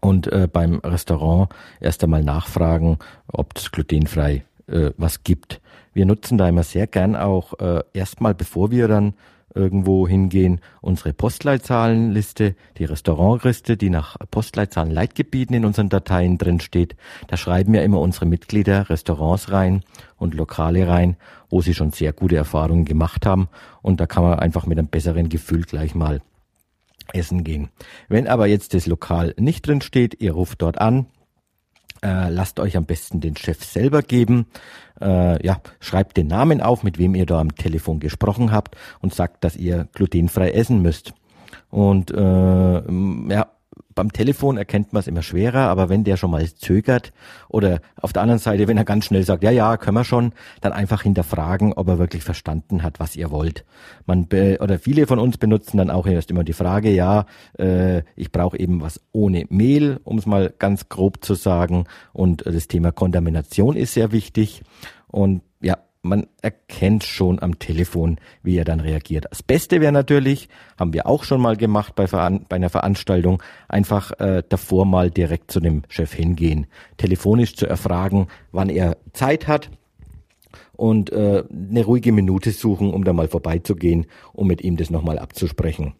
und 0.00 0.30
äh, 0.32 0.48
beim 0.50 0.80
Restaurant 0.80 1.50
erst 1.80 2.02
einmal 2.04 2.24
nachfragen, 2.24 2.98
ob 3.32 3.56
es 3.56 3.70
glutenfrei 3.72 4.44
äh, 4.66 4.90
was 4.96 5.24
gibt. 5.24 5.60
Wir 5.92 6.06
nutzen 6.06 6.38
da 6.38 6.48
immer 6.48 6.62
sehr 6.62 6.86
gern 6.86 7.16
auch 7.16 7.58
äh, 7.58 7.82
erstmal, 7.92 8.34
bevor 8.34 8.70
wir 8.70 8.88
dann 8.88 9.14
irgendwo 9.54 10.06
hingehen, 10.06 10.60
unsere 10.80 11.12
Postleitzahlenliste, 11.12 12.54
die 12.76 12.84
Restaurantliste, 12.84 13.76
die 13.76 13.90
nach 13.90 14.16
Postleitzahlen 14.30 14.92
Leitgebieten 14.92 15.54
in 15.54 15.64
unseren 15.64 15.88
Dateien 15.88 16.38
drin 16.38 16.60
steht. 16.60 16.96
Da 17.26 17.36
schreiben 17.36 17.74
ja 17.74 17.82
immer 17.82 18.00
unsere 18.00 18.26
Mitglieder 18.26 18.88
Restaurants 18.88 19.50
rein 19.50 19.82
und 20.16 20.34
Lokale 20.34 20.86
rein, 20.86 21.16
wo 21.50 21.60
sie 21.60 21.74
schon 21.74 21.92
sehr 21.92 22.12
gute 22.12 22.36
Erfahrungen 22.36 22.84
gemacht 22.84 23.26
haben. 23.26 23.48
Und 23.82 24.00
da 24.00 24.06
kann 24.06 24.22
man 24.22 24.38
einfach 24.38 24.66
mit 24.66 24.78
einem 24.78 24.88
besseren 24.88 25.28
Gefühl 25.28 25.62
gleich 25.62 25.94
mal 25.94 26.20
essen 27.12 27.44
gehen. 27.44 27.68
Wenn 28.08 28.26
aber 28.28 28.46
jetzt 28.46 28.74
das 28.74 28.86
Lokal 28.86 29.34
nicht 29.38 29.66
drin 29.66 29.80
steht, 29.80 30.20
ihr 30.20 30.32
ruft 30.32 30.62
dort 30.62 30.80
an, 30.80 31.06
äh, 32.02 32.28
lasst 32.30 32.60
euch 32.60 32.76
am 32.76 32.84
besten 32.84 33.20
den 33.20 33.36
Chef 33.36 33.64
selber 33.64 34.02
geben. 34.02 34.46
Äh, 35.00 35.44
ja, 35.44 35.60
schreibt 35.80 36.16
den 36.16 36.28
Namen 36.28 36.60
auf, 36.60 36.82
mit 36.82 36.98
wem 36.98 37.14
ihr 37.14 37.26
da 37.26 37.40
am 37.40 37.54
Telefon 37.54 38.00
gesprochen 38.00 38.52
habt 38.52 38.76
und 39.00 39.14
sagt, 39.14 39.44
dass 39.44 39.56
ihr 39.56 39.88
glutenfrei 39.92 40.50
essen 40.50 40.80
müsst. 40.82 41.12
Und 41.70 42.10
äh, 42.10 43.32
ja, 43.32 43.46
beim 43.94 44.12
Telefon 44.12 44.56
erkennt 44.56 44.92
man 44.92 45.00
es 45.00 45.06
immer 45.06 45.22
schwerer, 45.22 45.68
aber 45.68 45.88
wenn 45.88 46.04
der 46.04 46.16
schon 46.16 46.30
mal 46.30 46.46
zögert 46.46 47.12
oder 47.48 47.80
auf 48.00 48.12
der 48.12 48.22
anderen 48.22 48.38
Seite, 48.38 48.68
wenn 48.68 48.76
er 48.76 48.84
ganz 48.84 49.06
schnell 49.06 49.24
sagt, 49.24 49.42
ja, 49.42 49.50
ja, 49.50 49.76
können 49.76 49.96
wir 49.96 50.04
schon, 50.04 50.32
dann 50.60 50.72
einfach 50.72 51.02
hinterfragen, 51.02 51.72
ob 51.72 51.88
er 51.88 51.98
wirklich 51.98 52.22
verstanden 52.22 52.82
hat, 52.82 53.00
was 53.00 53.16
ihr 53.16 53.30
wollt. 53.30 53.64
Man 54.06 54.28
be 54.28 54.58
oder 54.60 54.78
viele 54.78 55.06
von 55.06 55.18
uns 55.18 55.38
benutzen 55.38 55.78
dann 55.78 55.90
auch 55.90 56.06
erst 56.06 56.30
immer 56.30 56.44
die 56.44 56.52
Frage, 56.52 56.90
ja, 56.90 57.26
äh, 57.58 58.02
ich 58.16 58.30
brauche 58.30 58.58
eben 58.58 58.80
was 58.80 59.00
ohne 59.12 59.46
Mehl, 59.48 60.00
um 60.04 60.18
es 60.18 60.26
mal 60.26 60.52
ganz 60.58 60.88
grob 60.88 61.24
zu 61.24 61.34
sagen. 61.34 61.84
Und 62.12 62.46
das 62.46 62.68
Thema 62.68 62.92
Kontamination 62.92 63.76
ist 63.76 63.94
sehr 63.94 64.12
wichtig. 64.12 64.62
Und 65.08 65.42
man 66.08 66.26
erkennt 66.42 67.04
schon 67.04 67.40
am 67.40 67.58
Telefon, 67.58 68.18
wie 68.42 68.56
er 68.56 68.64
dann 68.64 68.80
reagiert. 68.80 69.26
Das 69.30 69.42
Beste 69.42 69.80
wäre 69.80 69.92
natürlich, 69.92 70.48
haben 70.78 70.92
wir 70.92 71.06
auch 71.06 71.24
schon 71.24 71.40
mal 71.40 71.56
gemacht 71.56 71.94
bei, 71.94 72.06
Veran 72.06 72.46
bei 72.48 72.56
einer 72.56 72.70
Veranstaltung, 72.70 73.42
einfach 73.68 74.12
äh, 74.18 74.42
davor 74.48 74.86
mal 74.86 75.10
direkt 75.10 75.50
zu 75.50 75.60
dem 75.60 75.82
Chef 75.88 76.12
hingehen, 76.12 76.66
telefonisch 76.96 77.54
zu 77.54 77.66
erfragen, 77.66 78.28
wann 78.52 78.68
er 78.68 78.96
Zeit 79.12 79.46
hat 79.46 79.70
und 80.76 81.12
äh, 81.12 81.44
eine 81.50 81.84
ruhige 81.84 82.12
Minute 82.12 82.52
suchen, 82.52 82.92
um 82.92 83.04
da 83.04 83.12
mal 83.12 83.28
vorbeizugehen, 83.28 84.06
um 84.32 84.46
mit 84.46 84.62
ihm 84.62 84.76
das 84.76 84.90
nochmal 84.90 85.18
abzusprechen. 85.18 85.94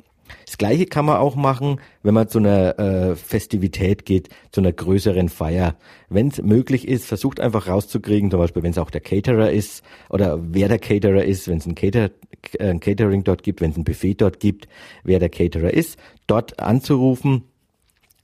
Das 0.46 0.58
gleiche 0.58 0.86
kann 0.86 1.04
man 1.04 1.16
auch 1.16 1.36
machen, 1.36 1.80
wenn 2.02 2.14
man 2.14 2.28
zu 2.28 2.38
einer 2.38 2.78
äh, 2.78 3.16
Festivität 3.16 4.04
geht, 4.04 4.28
zu 4.52 4.60
einer 4.60 4.72
größeren 4.72 5.28
Feier. 5.28 5.76
Wenn 6.08 6.28
es 6.28 6.42
möglich 6.42 6.88
ist, 6.88 7.06
versucht 7.06 7.40
einfach 7.40 7.68
rauszukriegen, 7.68 8.30
zum 8.30 8.40
Beispiel 8.40 8.62
wenn 8.62 8.72
es 8.72 8.78
auch 8.78 8.90
der 8.90 9.00
Caterer 9.00 9.50
ist 9.50 9.82
oder 10.10 10.38
wer 10.40 10.68
der 10.68 10.78
Caterer 10.78 11.24
ist, 11.24 11.48
wenn 11.48 11.58
es 11.58 11.66
ein, 11.66 11.74
Cater, 11.74 12.10
äh, 12.58 12.70
ein 12.70 12.80
Catering 12.80 13.24
dort 13.24 13.42
gibt, 13.42 13.60
wenn 13.60 13.70
es 13.70 13.76
ein 13.76 13.84
Buffet 13.84 14.14
dort 14.14 14.40
gibt, 14.40 14.68
wer 15.04 15.18
der 15.18 15.30
Caterer 15.30 15.72
ist, 15.72 15.98
dort 16.26 16.60
anzurufen 16.60 17.44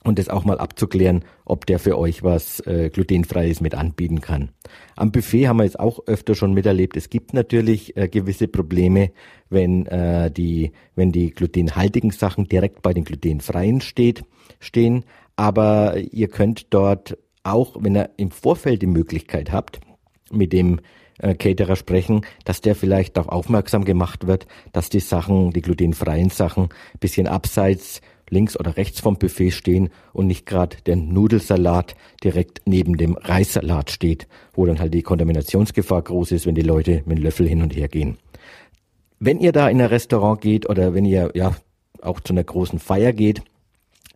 und 0.04 0.18
das 0.18 0.28
auch 0.28 0.44
mal 0.44 0.58
abzuklären, 0.58 1.24
ob 1.44 1.66
der 1.66 1.78
für 1.78 1.98
euch 1.98 2.22
was 2.22 2.60
äh, 2.60 2.90
glutenfreies 2.90 3.60
mit 3.60 3.74
anbieten 3.74 4.20
kann. 4.20 4.50
Am 4.96 5.10
Buffet 5.10 5.48
haben 5.48 5.56
wir 5.56 5.64
jetzt 5.64 5.80
auch 5.80 6.00
öfter 6.06 6.34
schon 6.34 6.52
miterlebt. 6.52 6.96
Es 6.96 7.10
gibt 7.10 7.34
natürlich 7.34 7.96
äh, 7.96 8.08
gewisse 8.08 8.46
Probleme, 8.46 9.10
wenn 9.50 9.86
äh, 9.86 10.30
die 10.30 10.72
wenn 10.94 11.10
die 11.10 11.30
glutenhaltigen 11.30 12.10
Sachen 12.10 12.48
direkt 12.48 12.82
bei 12.82 12.92
den 12.92 13.04
glutenfreien 13.04 13.80
steht 13.80 14.22
stehen. 14.60 15.04
Aber 15.36 15.96
ihr 15.96 16.28
könnt 16.28 16.72
dort 16.72 17.18
auch, 17.42 17.76
wenn 17.80 17.96
ihr 17.96 18.10
im 18.16 18.30
Vorfeld 18.30 18.82
die 18.82 18.86
Möglichkeit 18.86 19.50
habt, 19.50 19.80
mit 20.30 20.52
dem 20.52 20.80
äh, 21.18 21.34
Caterer 21.34 21.76
sprechen, 21.76 22.22
dass 22.44 22.60
der 22.60 22.74
vielleicht 22.74 23.18
auch 23.18 23.28
aufmerksam 23.28 23.84
gemacht 23.84 24.26
wird, 24.26 24.46
dass 24.72 24.88
die 24.88 25.00
Sachen, 25.00 25.52
die 25.52 25.62
glutenfreien 25.62 26.30
Sachen, 26.30 26.68
bisschen 27.00 27.26
abseits 27.26 28.00
links 28.30 28.58
oder 28.58 28.76
rechts 28.76 29.00
vom 29.00 29.16
Buffet 29.16 29.50
stehen 29.50 29.90
und 30.12 30.26
nicht 30.26 30.46
gerade 30.46 30.76
der 30.86 30.96
Nudelsalat 30.96 31.94
direkt 32.22 32.62
neben 32.66 32.96
dem 32.96 33.16
Reissalat 33.16 33.90
steht, 33.90 34.26
wo 34.54 34.66
dann 34.66 34.78
halt 34.78 34.94
die 34.94 35.02
Kontaminationsgefahr 35.02 36.02
groß 36.02 36.32
ist, 36.32 36.46
wenn 36.46 36.54
die 36.54 36.62
Leute 36.62 37.02
mit 37.06 37.18
dem 37.18 37.24
Löffel 37.24 37.48
hin 37.48 37.62
und 37.62 37.74
her 37.76 37.88
gehen. 37.88 38.16
wenn 39.20 39.40
ihr 39.40 39.52
da 39.52 39.68
in 39.68 39.80
ein 39.80 39.86
Restaurant 39.86 40.40
geht 40.40 40.68
oder 40.68 40.94
wenn 40.94 41.04
ihr 41.04 41.30
ja 41.34 41.54
auch 42.02 42.20
zu 42.20 42.32
einer 42.32 42.44
großen 42.44 42.78
Feier 42.78 43.12
geht, 43.12 43.42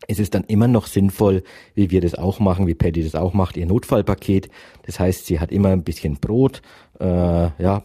ist 0.07 0.21
es 0.21 0.31
dann 0.31 0.45
immer 0.45 0.69
noch 0.69 0.87
sinnvoll, 0.87 1.43
wie 1.75 1.91
wir 1.91 2.01
das 2.01 2.15
auch 2.15 2.41
machen, 2.41 2.67
wie 2.67 2.75
Patty 2.75 3.03
das 3.03 3.15
auch 3.15 3.35
macht, 3.35 3.57
ihr 3.57 3.67
Notfallpaket. 3.67 4.49
Das 4.87 5.01
heißt, 5.01 5.27
sie 5.27 5.41
hat 5.41 5.51
immer 5.53 5.71
ein 5.71 5.83
bisschen 5.83 6.17
Brot, 6.17 6.63
äh, 7.01 7.05
ja, 7.05 7.83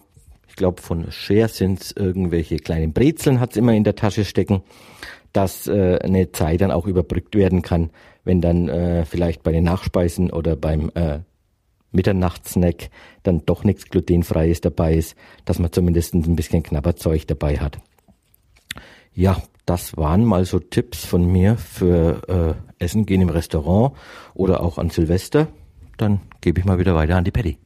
ich 0.47 0.55
glaube 0.55 0.81
von 0.81 1.11
Share 1.11 1.47
sind 1.47 1.93
irgendwelche 1.97 2.57
kleinen 2.57 2.93
Brezeln, 2.93 3.39
hat 3.39 3.51
es 3.51 3.57
immer 3.57 3.73
in 3.73 3.83
der 3.83 3.95
Tasche 3.95 4.23
stecken, 4.23 4.61
dass 5.33 5.67
äh, 5.67 5.99
eine 6.01 6.31
Zeit 6.31 6.61
dann 6.61 6.71
auch 6.71 6.85
überbrückt 6.85 7.35
werden 7.35 7.61
kann, 7.61 7.89
wenn 8.23 8.39
dann 8.39 8.69
äh, 8.69 9.05
vielleicht 9.05 9.43
bei 9.43 9.51
den 9.51 9.63
Nachspeisen 9.63 10.31
oder 10.31 10.55
beim 10.55 10.91
äh, 10.95 11.19
Mitternachtssnack 11.91 12.89
dann 13.23 13.45
doch 13.45 13.63
nichts 13.63 13.85
glutenfreies 13.89 14.61
dabei 14.61 14.95
ist, 14.95 15.15
dass 15.45 15.59
man 15.59 15.71
zumindest 15.71 16.13
ein 16.13 16.35
bisschen 16.35 16.63
Knabberzeug 16.63 17.27
dabei 17.27 17.57
hat. 17.57 17.79
Ja, 19.13 19.41
das 19.65 19.95
waren 19.95 20.25
mal 20.25 20.45
so 20.45 20.59
Tipps 20.59 21.05
von 21.05 21.25
mir 21.25 21.57
für 21.57 22.57
äh, 22.79 22.83
Essen 22.83 23.05
gehen 23.05 23.21
im 23.21 23.29
Restaurant 23.29 23.95
oder 24.33 24.61
auch 24.61 24.77
an 24.77 24.89
Silvester. 24.89 25.47
Dann 25.97 26.21
gebe 26.41 26.59
ich 26.59 26.65
mal 26.65 26.79
wieder 26.79 26.95
weiter 26.95 27.15
an 27.15 27.23
die 27.23 27.31
Patty. 27.31 27.57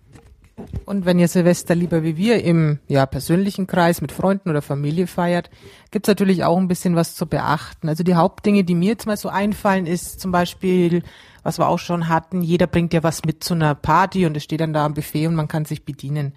Und 0.85 1.05
wenn 1.05 1.19
ihr 1.19 1.27
Silvester 1.27 1.75
lieber 1.75 2.03
wie 2.03 2.17
wir 2.17 2.43
im 2.43 2.79
ja, 2.87 3.05
persönlichen 3.05 3.67
Kreis 3.67 4.01
mit 4.01 4.11
Freunden 4.11 4.49
oder 4.49 4.61
Familie 4.61 5.05
feiert, 5.05 5.49
gibt's 5.91 6.07
natürlich 6.07 6.43
auch 6.43 6.57
ein 6.57 6.67
bisschen 6.67 6.95
was 6.95 7.15
zu 7.15 7.27
beachten. 7.27 7.89
Also 7.89 8.03
die 8.03 8.15
Hauptdinge, 8.15 8.63
die 8.63 8.75
mir 8.75 8.89
jetzt 8.89 9.05
mal 9.05 9.17
so 9.17 9.29
einfallen, 9.29 9.85
ist 9.85 10.19
zum 10.19 10.31
Beispiel, 10.31 11.03
was 11.43 11.59
wir 11.59 11.67
auch 11.67 11.79
schon 11.79 12.09
hatten, 12.09 12.41
jeder 12.41 12.67
bringt 12.67 12.93
ja 12.93 13.03
was 13.03 13.23
mit 13.25 13.43
zu 13.43 13.53
einer 13.53 13.75
Party 13.75 14.25
und 14.25 14.35
es 14.35 14.43
steht 14.43 14.61
dann 14.61 14.73
da 14.73 14.85
am 14.85 14.93
Buffet 14.93 15.27
und 15.27 15.35
man 15.35 15.47
kann 15.47 15.65
sich 15.65 15.85
bedienen. 15.85 16.33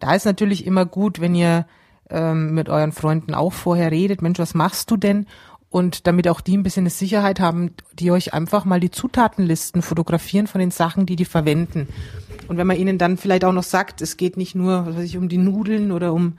Da 0.00 0.14
ist 0.14 0.26
natürlich 0.26 0.66
immer 0.66 0.86
gut, 0.86 1.20
wenn 1.20 1.34
ihr 1.34 1.66
ähm, 2.10 2.54
mit 2.54 2.68
euren 2.68 2.92
Freunden 2.92 3.34
auch 3.34 3.52
vorher 3.52 3.90
redet, 3.90 4.22
Mensch, 4.22 4.38
was 4.38 4.54
machst 4.54 4.90
du 4.90 4.96
denn? 4.96 5.26
Und 5.74 6.06
damit 6.06 6.28
auch 6.28 6.40
die 6.40 6.56
ein 6.56 6.62
bisschen 6.62 6.82
eine 6.82 6.90
Sicherheit 6.90 7.40
haben, 7.40 7.72
die 7.94 8.12
euch 8.12 8.32
einfach 8.32 8.64
mal 8.64 8.78
die 8.78 8.92
Zutatenlisten 8.92 9.82
fotografieren 9.82 10.46
von 10.46 10.60
den 10.60 10.70
Sachen, 10.70 11.04
die 11.04 11.16
die 11.16 11.24
verwenden. 11.24 11.88
Und 12.46 12.58
wenn 12.58 12.66
man 12.68 12.76
ihnen 12.76 12.96
dann 12.96 13.16
vielleicht 13.16 13.44
auch 13.44 13.52
noch 13.52 13.64
sagt, 13.64 14.00
es 14.00 14.16
geht 14.16 14.36
nicht 14.36 14.54
nur 14.54 14.86
was 14.86 14.94
weiß 14.94 15.02
ich, 15.02 15.16
um 15.16 15.28
die 15.28 15.36
Nudeln 15.36 15.90
oder 15.90 16.12
um 16.12 16.34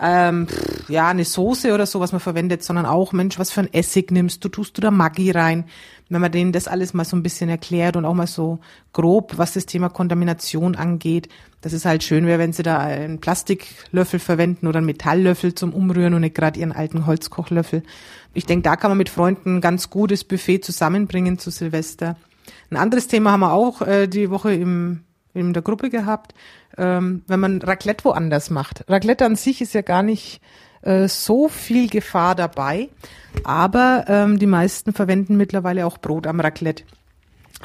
ähm, 0.00 0.46
ja 0.88 1.08
eine 1.08 1.24
Soße 1.24 1.72
oder 1.72 1.86
so, 1.86 2.00
was 2.00 2.12
man 2.12 2.20
verwendet, 2.20 2.62
sondern 2.62 2.86
auch, 2.86 3.12
Mensch, 3.12 3.38
was 3.38 3.50
für 3.50 3.60
ein 3.60 3.72
Essig 3.72 4.10
nimmst 4.10 4.44
du, 4.44 4.48
tust 4.48 4.76
du 4.76 4.80
da 4.80 4.90
Maggi 4.90 5.30
rein? 5.30 5.64
Wenn 6.08 6.20
man 6.20 6.32
denen 6.32 6.52
das 6.52 6.68
alles 6.68 6.94
mal 6.94 7.04
so 7.04 7.16
ein 7.16 7.22
bisschen 7.22 7.48
erklärt 7.48 7.96
und 7.96 8.04
auch 8.04 8.14
mal 8.14 8.26
so 8.26 8.58
grob, 8.92 9.38
was 9.38 9.54
das 9.54 9.66
Thema 9.66 9.88
Kontamination 9.88 10.76
angeht, 10.76 11.28
das 11.62 11.72
ist 11.72 11.86
halt 11.86 12.02
schön 12.02 12.26
wäre, 12.26 12.38
wenn 12.38 12.52
sie 12.52 12.62
da 12.62 12.78
einen 12.78 13.20
Plastiklöffel 13.20 14.18
verwenden 14.18 14.66
oder 14.66 14.78
einen 14.78 14.86
Metalllöffel 14.86 15.54
zum 15.54 15.72
Umrühren 15.72 16.12
und 16.12 16.20
nicht 16.20 16.34
gerade 16.34 16.60
ihren 16.60 16.72
alten 16.72 17.06
Holzkochlöffel. 17.06 17.82
Ich 18.34 18.44
denke, 18.44 18.64
da 18.64 18.76
kann 18.76 18.90
man 18.90 18.98
mit 18.98 19.08
Freunden 19.08 19.56
ein 19.56 19.60
ganz 19.62 19.88
gutes 19.88 20.24
Buffet 20.24 20.60
zusammenbringen 20.60 21.38
zu 21.38 21.50
Silvester. 21.50 22.16
Ein 22.70 22.76
anderes 22.76 23.06
Thema 23.06 23.32
haben 23.32 23.40
wir 23.40 23.52
auch 23.52 23.80
äh, 23.80 24.06
die 24.08 24.30
Woche 24.30 24.52
im 24.52 25.04
in 25.34 25.52
der 25.52 25.62
Gruppe 25.62 25.90
gehabt, 25.90 26.34
ähm, 26.78 27.22
wenn 27.26 27.40
man 27.40 27.60
Raclette 27.60 28.04
woanders 28.04 28.50
macht. 28.50 28.88
Raclette 28.88 29.24
an 29.26 29.36
sich 29.36 29.60
ist 29.60 29.74
ja 29.74 29.82
gar 29.82 30.02
nicht 30.02 30.40
äh, 30.82 31.08
so 31.08 31.48
viel 31.48 31.88
Gefahr 31.88 32.34
dabei, 32.34 32.88
aber 33.42 34.04
ähm, 34.08 34.38
die 34.38 34.46
meisten 34.46 34.92
verwenden 34.92 35.36
mittlerweile 35.36 35.86
auch 35.86 35.98
Brot 35.98 36.26
am 36.26 36.40
Raclette 36.40 36.84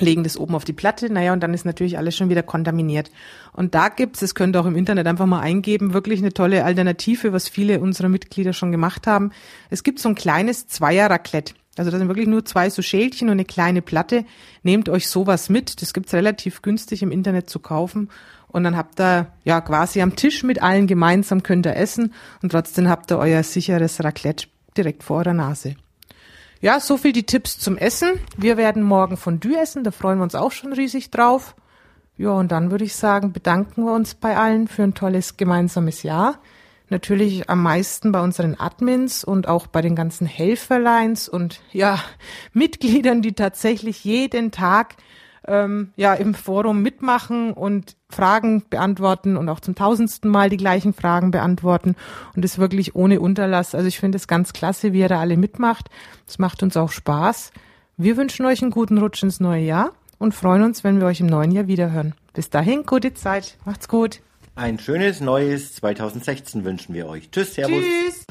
legen 0.01 0.23
das 0.23 0.38
oben 0.38 0.55
auf 0.55 0.65
die 0.65 0.73
Platte, 0.73 1.11
naja, 1.11 1.33
und 1.33 1.41
dann 1.41 1.53
ist 1.53 1.65
natürlich 1.65 1.97
alles 1.97 2.15
schon 2.15 2.29
wieder 2.29 2.43
kontaminiert. 2.43 3.11
Und 3.53 3.75
da 3.75 3.89
gibt's, 3.89 4.19
das 4.19 4.35
könnt 4.35 4.55
ihr 4.55 4.61
auch 4.61 4.65
im 4.65 4.75
Internet 4.75 5.07
einfach 5.07 5.25
mal 5.25 5.41
eingeben, 5.41 5.93
wirklich 5.93 6.19
eine 6.19 6.33
tolle 6.33 6.63
Alternative, 6.63 7.33
was 7.33 7.49
viele 7.49 7.79
unserer 7.79 8.09
Mitglieder 8.09 8.53
schon 8.53 8.71
gemacht 8.71 9.07
haben. 9.07 9.31
Es 9.69 9.83
gibt 9.83 9.99
so 9.99 10.09
ein 10.09 10.15
kleines 10.15 10.67
Zweier-Raclette. 10.67 11.53
Also 11.79 11.91
das 11.91 12.00
sind 12.00 12.09
wirklich 12.09 12.27
nur 12.27 12.43
zwei 12.43 12.69
so 12.69 12.81
Schälchen 12.81 13.29
und 13.29 13.33
eine 13.33 13.45
kleine 13.45 13.81
Platte. 13.81 14.25
Nehmt 14.63 14.89
euch 14.89 15.07
sowas 15.07 15.48
mit. 15.48 15.81
Das 15.81 15.93
gibt's 15.93 16.13
relativ 16.13 16.62
günstig 16.62 17.01
im 17.01 17.12
Internet 17.12 17.50
zu 17.50 17.59
kaufen. 17.59 18.09
Und 18.50 18.65
dann 18.65 18.75
habt 18.75 19.00
ihr 19.00 19.27
ja 19.45 19.62
quasi 19.62 20.01
am 20.01 20.17
Tisch 20.17 20.43
mit 20.43 20.62
allen 20.62 20.88
gemeinsam 20.88 21.41
könnt 21.41 21.65
ihr 21.65 21.77
essen 21.77 22.13
und 22.41 22.51
trotzdem 22.51 22.89
habt 22.89 23.12
ihr 23.12 23.17
euer 23.17 23.43
sicheres 23.43 24.03
Raclette 24.03 24.48
direkt 24.75 25.03
vor 25.03 25.20
eurer 25.20 25.33
Nase. 25.33 25.75
Ja, 26.59 26.81
so 26.81 26.98
viel 26.98 27.13
die 27.13 27.25
Tipps 27.25 27.59
zum 27.59 27.77
Essen. 27.77 28.09
Wir 28.35 28.57
werden 28.57 28.83
morgen 28.83 29.15
Fondue 29.15 29.57
essen, 29.57 29.85
da 29.85 29.92
freuen 29.92 30.20
wir 30.20 30.24
uns 30.24 30.35
auch 30.35 30.51
schon 30.51 30.74
riesig 30.74 31.11
drauf. 31.11 31.55
Ja, 32.18 32.31
und 32.31 32.51
dann 32.51 32.72
würde 32.72 32.83
ich 32.83 32.96
sagen, 32.96 33.31
bedanken 33.31 33.85
wir 33.85 33.94
uns 33.94 34.15
bei 34.15 34.35
allen 34.35 34.68
für 34.68 34.83
ein 34.83 34.96
tolles 34.96 35.37
gemeinsames 35.37 36.03
Jahr 36.03 36.39
natürlich 36.91 37.49
am 37.49 37.63
meisten 37.63 38.11
bei 38.11 38.21
unseren 38.21 38.59
Admins 38.59 39.23
und 39.23 39.47
auch 39.47 39.67
bei 39.67 39.81
den 39.81 39.95
ganzen 39.95 40.27
Helferlines 40.27 41.29
und 41.29 41.61
ja, 41.71 41.99
Mitgliedern, 42.53 43.21
die 43.21 43.33
tatsächlich 43.33 44.03
jeden 44.03 44.51
Tag 44.51 44.95
ähm, 45.47 45.91
ja 45.95 46.13
im 46.13 46.33
Forum 46.33 46.81
mitmachen 46.81 47.53
und 47.53 47.95
Fragen 48.09 48.63
beantworten 48.69 49.37
und 49.37 49.49
auch 49.49 49.59
zum 49.59 49.75
tausendsten 49.75 50.29
Mal 50.29 50.49
die 50.49 50.57
gleichen 50.57 50.93
Fragen 50.93 51.31
beantworten 51.31 51.95
und 52.35 52.43
das 52.43 52.57
wirklich 52.57 52.95
ohne 52.95 53.19
Unterlass. 53.19 53.75
Also 53.75 53.87
ich 53.87 53.99
finde 53.99 54.17
es 54.17 54.27
ganz 54.27 54.53
klasse, 54.53 54.93
wie 54.93 54.99
ihr 54.99 55.09
da 55.09 55.19
alle 55.19 55.37
mitmacht. 55.37 55.89
Es 56.27 56.39
macht 56.39 56.63
uns 56.63 56.77
auch 56.77 56.91
Spaß. 56.91 57.51
Wir 57.97 58.17
wünschen 58.17 58.45
euch 58.45 58.61
einen 58.61 58.71
guten 58.71 58.97
Rutsch 58.97 59.23
ins 59.23 59.39
neue 59.39 59.63
Jahr 59.63 59.91
und 60.17 60.33
freuen 60.33 60.63
uns, 60.63 60.83
wenn 60.83 60.99
wir 60.99 61.07
euch 61.07 61.19
im 61.19 61.27
neuen 61.27 61.51
Jahr 61.51 61.67
wiederhören. 61.67 62.13
Bis 62.33 62.49
dahin, 62.49 62.85
gute 62.85 63.13
Zeit. 63.13 63.57
Macht's 63.65 63.87
gut. 63.87 64.21
Ein 64.59 64.77
schönes 64.77 65.22
neues 65.22 65.75
2016 65.75 66.65
wünschen 66.65 66.93
wir 66.93 67.07
euch. 67.07 67.31
Tschüss, 67.31 67.53
Servus. 67.53 67.81
Tschüss. 67.81 68.28